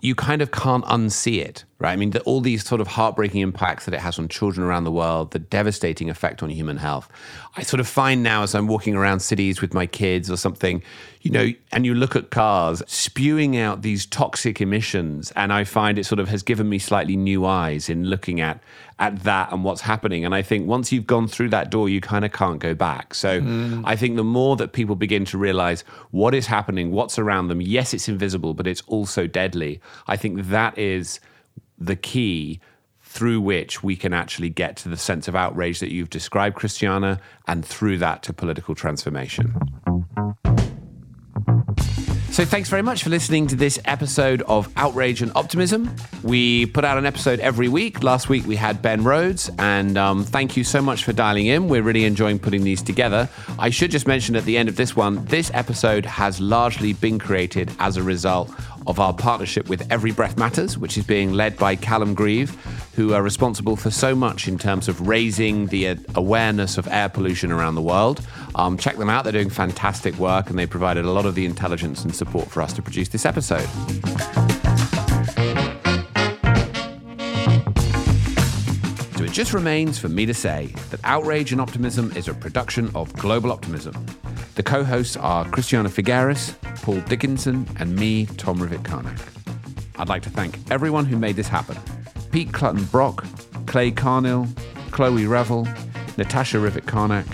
you 0.01 0.15
kind 0.15 0.41
of 0.41 0.51
can't 0.51 0.85
unsee 0.85 1.41
it, 1.41 1.65
right? 1.77 1.91
I 1.91 1.95
mean, 1.97 2.11
the, 2.11 2.21
all 2.21 2.39
these 2.39 2.65
sort 2.65 2.79
of 2.79 2.87
heartbreaking 2.87 3.41
impacts 3.41 3.85
that 3.85 3.93
it 3.93 3.99
has 3.99 4.17
on 4.17 4.29
children 4.29 4.65
around 4.65 4.85
the 4.85 4.91
world, 4.91 5.31
the 5.31 5.39
devastating 5.39 6.09
effect 6.09 6.41
on 6.41 6.49
human 6.49 6.77
health. 6.77 7.09
I 7.57 7.63
sort 7.63 7.81
of 7.81 7.87
find 7.87 8.23
now 8.23 8.43
as 8.43 8.55
I'm 8.55 8.67
walking 8.67 8.95
around 8.95 9.19
cities 9.19 9.61
with 9.61 9.73
my 9.73 9.85
kids 9.85 10.31
or 10.31 10.37
something, 10.37 10.81
you 11.21 11.31
know, 11.31 11.49
and 11.73 11.85
you 11.85 11.93
look 11.93 12.15
at 12.15 12.29
cars 12.29 12.81
spewing 12.87 13.57
out 13.57 13.81
these 13.81 14.05
toxic 14.05 14.61
emissions, 14.61 15.31
and 15.35 15.51
I 15.51 15.65
find 15.65 15.99
it 15.99 16.05
sort 16.05 16.19
of 16.19 16.29
has 16.29 16.43
given 16.43 16.69
me 16.69 16.79
slightly 16.79 17.17
new 17.17 17.45
eyes 17.45 17.89
in 17.89 18.05
looking 18.05 18.39
at 18.39 18.61
at 18.97 19.23
that 19.23 19.51
and 19.51 19.65
what's 19.65 19.81
happening. 19.81 20.23
And 20.23 20.33
I 20.33 20.41
think 20.41 20.67
once 20.67 20.91
you've 20.91 21.07
gone 21.07 21.27
through 21.27 21.49
that 21.49 21.69
door, 21.69 21.89
you 21.89 21.99
kind 21.99 22.23
of 22.23 22.31
can't 22.31 22.59
go 22.59 22.73
back. 22.73 23.13
So 23.13 23.41
mm. 23.41 23.83
I 23.85 23.97
think 23.97 24.15
the 24.15 24.23
more 24.23 24.55
that 24.55 24.71
people 24.71 24.95
begin 24.95 25.25
to 25.25 25.37
realize 25.37 25.81
what 26.11 26.33
is 26.33 26.47
happening, 26.47 26.91
what's 26.93 27.19
around 27.19 27.49
them, 27.49 27.61
yes, 27.61 27.93
it's 27.93 28.07
invisible, 28.07 28.53
but 28.53 28.67
it's 28.67 28.81
also 28.87 29.27
deadly. 29.27 29.81
I 30.07 30.15
think 30.15 30.43
that 30.45 30.77
is 30.77 31.19
the 31.77 31.95
key 31.95 32.59
through 33.01 33.39
which 33.39 33.81
we 33.81 33.95
can 33.95 34.13
actually 34.13 34.49
get 34.49 34.75
to 34.75 34.89
the 34.89 34.97
sense 34.97 35.27
of 35.27 35.35
outrage 35.35 35.79
that 35.79 35.91
you've 35.91 36.09
described, 36.09 36.55
Christiana, 36.55 37.19
and 37.47 37.65
through 37.65 37.97
that 37.99 38.23
to 38.23 38.33
political 38.33 38.75
transformation. 38.75 39.55
So, 42.35 42.43
thanks 42.43 42.67
very 42.67 42.81
much 42.81 43.01
for 43.01 43.09
listening 43.09 43.47
to 43.47 43.55
this 43.55 43.79
episode 43.85 44.41
of 44.41 44.69
Outrage 44.75 45.21
and 45.21 45.31
Optimism. 45.35 45.89
We 46.21 46.65
put 46.65 46.83
out 46.83 46.97
an 46.97 47.05
episode 47.05 47.39
every 47.39 47.69
week. 47.69 48.03
Last 48.03 48.27
week 48.27 48.45
we 48.45 48.57
had 48.57 48.81
Ben 48.81 49.05
Rhodes, 49.05 49.49
and 49.57 49.97
um, 49.97 50.25
thank 50.25 50.57
you 50.57 50.65
so 50.65 50.81
much 50.81 51.05
for 51.05 51.13
dialing 51.13 51.45
in. 51.45 51.69
We're 51.69 51.81
really 51.81 52.03
enjoying 52.03 52.39
putting 52.39 52.65
these 52.65 52.81
together. 52.81 53.29
I 53.57 53.69
should 53.69 53.89
just 53.89 54.05
mention 54.05 54.35
at 54.35 54.43
the 54.43 54.57
end 54.57 54.67
of 54.67 54.75
this 54.75 54.97
one, 54.97 55.23
this 55.23 55.49
episode 55.53 56.05
has 56.05 56.41
largely 56.41 56.91
been 56.91 57.19
created 57.19 57.71
as 57.79 57.95
a 57.95 58.03
result 58.03 58.51
of 58.87 58.99
our 58.99 59.13
partnership 59.13 59.69
with 59.69 59.91
Every 59.91 60.11
Breath 60.11 60.37
Matters, 60.37 60.77
which 60.77 60.97
is 60.97 61.05
being 61.05 61.33
led 61.33 61.57
by 61.57 61.75
Callum 61.75 62.13
Grieve, 62.13 62.51
who 62.95 63.13
are 63.13 63.21
responsible 63.21 63.75
for 63.75 63.89
so 63.89 64.15
much 64.15 64.47
in 64.47 64.57
terms 64.57 64.87
of 64.87 65.07
raising 65.07 65.67
the 65.67 65.89
uh, 65.89 65.95
awareness 66.15 66.77
of 66.77 66.87
air 66.89 67.09
pollution 67.09 67.51
around 67.51 67.75
the 67.75 67.81
world. 67.81 68.25
Um, 68.55 68.77
check 68.77 68.97
them 68.97 69.09
out, 69.09 69.23
they're 69.23 69.33
doing 69.33 69.49
fantastic 69.49 70.15
work 70.15 70.49
and 70.49 70.57
they 70.57 70.65
provided 70.65 71.05
a 71.05 71.11
lot 71.11 71.25
of 71.25 71.35
the 71.35 71.45
intelligence 71.45 72.03
and 72.03 72.15
support 72.15 72.49
for 72.49 72.61
us 72.61 72.73
to 72.73 72.81
produce 72.81 73.09
this 73.09 73.25
episode. 73.25 73.67
So 79.17 79.23
it 79.23 79.31
just 79.31 79.53
remains 79.53 79.97
for 79.97 80.09
me 80.09 80.25
to 80.25 80.33
say 80.33 80.73
that 80.91 80.99
Outrage 81.03 81.51
and 81.51 81.59
Optimism 81.59 82.11
is 82.15 82.27
a 82.27 82.33
production 82.33 82.91
of 82.95 83.11
Global 83.13 83.51
Optimism. 83.51 83.93
The 84.55 84.63
co 84.63 84.85
hosts 84.85 85.17
are 85.17 85.43
Christiana 85.49 85.89
Figueres, 85.89 86.55
Paul 86.81 87.01
Dickinson, 87.01 87.67
and 87.77 87.93
me, 87.93 88.25
Tom 88.25 88.57
Rivett 88.57 88.85
Carnac. 88.85 89.19
I'd 89.97 90.07
like 90.07 90.21
to 90.23 90.29
thank 90.29 90.59
everyone 90.71 91.03
who 91.03 91.17
made 91.17 91.35
this 91.35 91.49
happen 91.49 91.77
Pete 92.31 92.53
Clutton 92.53 92.89
Brock, 92.89 93.25
Clay 93.65 93.91
Carnell, 93.91 94.47
Chloe 94.91 95.25
Revel, 95.25 95.67
Natasha 96.17 96.57
Rivett 96.57 96.85
Carnac, 96.85 97.25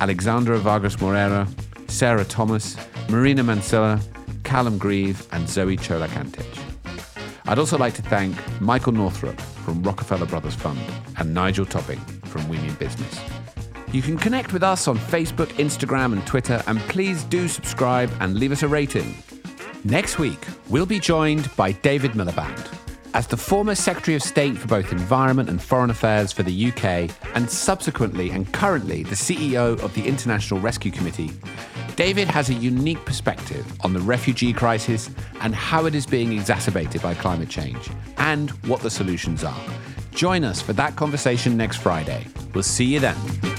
Alexandra 0.00 0.58
Vargas 0.58 0.96
Morera, 0.96 1.48
Sarah 1.90 2.26
Thomas, 2.26 2.76
Marina 3.08 3.42
Mansilla, 3.42 3.98
Callum 4.42 4.76
Grieve, 4.76 5.26
and 5.32 5.48
Zoe 5.48 5.78
Tcholak-Antitch. 5.78 6.60
I'd 7.46 7.58
also 7.58 7.78
like 7.78 7.94
to 7.94 8.02
thank 8.02 8.36
Michael 8.60 8.92
Northrop 8.92 9.40
from 9.40 9.82
Rockefeller 9.82 10.26
Brothers 10.26 10.54
Fund 10.54 10.78
and 11.16 11.32
Nigel 11.32 11.64
Topping 11.64 12.00
from 12.24 12.46
We 12.50 12.58
Mean 12.58 12.74
Business. 12.74 13.35
You 13.96 14.02
can 14.02 14.18
connect 14.18 14.52
with 14.52 14.62
us 14.62 14.88
on 14.88 14.98
Facebook, 14.98 15.46
Instagram, 15.54 16.12
and 16.12 16.26
Twitter, 16.26 16.62
and 16.66 16.78
please 16.80 17.24
do 17.24 17.48
subscribe 17.48 18.12
and 18.20 18.38
leave 18.38 18.52
us 18.52 18.62
a 18.62 18.68
rating. 18.68 19.16
Next 19.84 20.18
week, 20.18 20.38
we'll 20.68 20.84
be 20.84 21.00
joined 21.00 21.48
by 21.56 21.72
David 21.72 22.10
Miliband 22.10 22.76
As 23.14 23.26
the 23.26 23.38
former 23.38 23.74
Secretary 23.74 24.14
of 24.14 24.22
State 24.22 24.58
for 24.58 24.68
both 24.68 24.92
Environment 24.92 25.48
and 25.48 25.62
Foreign 25.62 25.88
Affairs 25.88 26.30
for 26.30 26.42
the 26.42 26.68
UK, 26.70 27.10
and 27.34 27.48
subsequently 27.48 28.28
and 28.28 28.52
currently 28.52 29.02
the 29.02 29.14
CEO 29.14 29.82
of 29.82 29.94
the 29.94 30.06
International 30.06 30.60
Rescue 30.60 30.90
Committee, 30.90 31.30
David 31.96 32.28
has 32.28 32.50
a 32.50 32.54
unique 32.54 33.02
perspective 33.06 33.64
on 33.80 33.94
the 33.94 34.00
refugee 34.00 34.52
crisis 34.52 35.08
and 35.40 35.54
how 35.54 35.86
it 35.86 35.94
is 35.94 36.04
being 36.04 36.34
exacerbated 36.34 37.00
by 37.00 37.14
climate 37.14 37.48
change, 37.48 37.88
and 38.18 38.50
what 38.68 38.82
the 38.82 38.90
solutions 38.90 39.42
are. 39.42 39.64
Join 40.10 40.44
us 40.44 40.60
for 40.60 40.74
that 40.74 40.96
conversation 40.96 41.56
next 41.56 41.78
Friday. 41.78 42.26
We'll 42.52 42.62
see 42.62 42.84
you 42.84 43.00
then. 43.00 43.55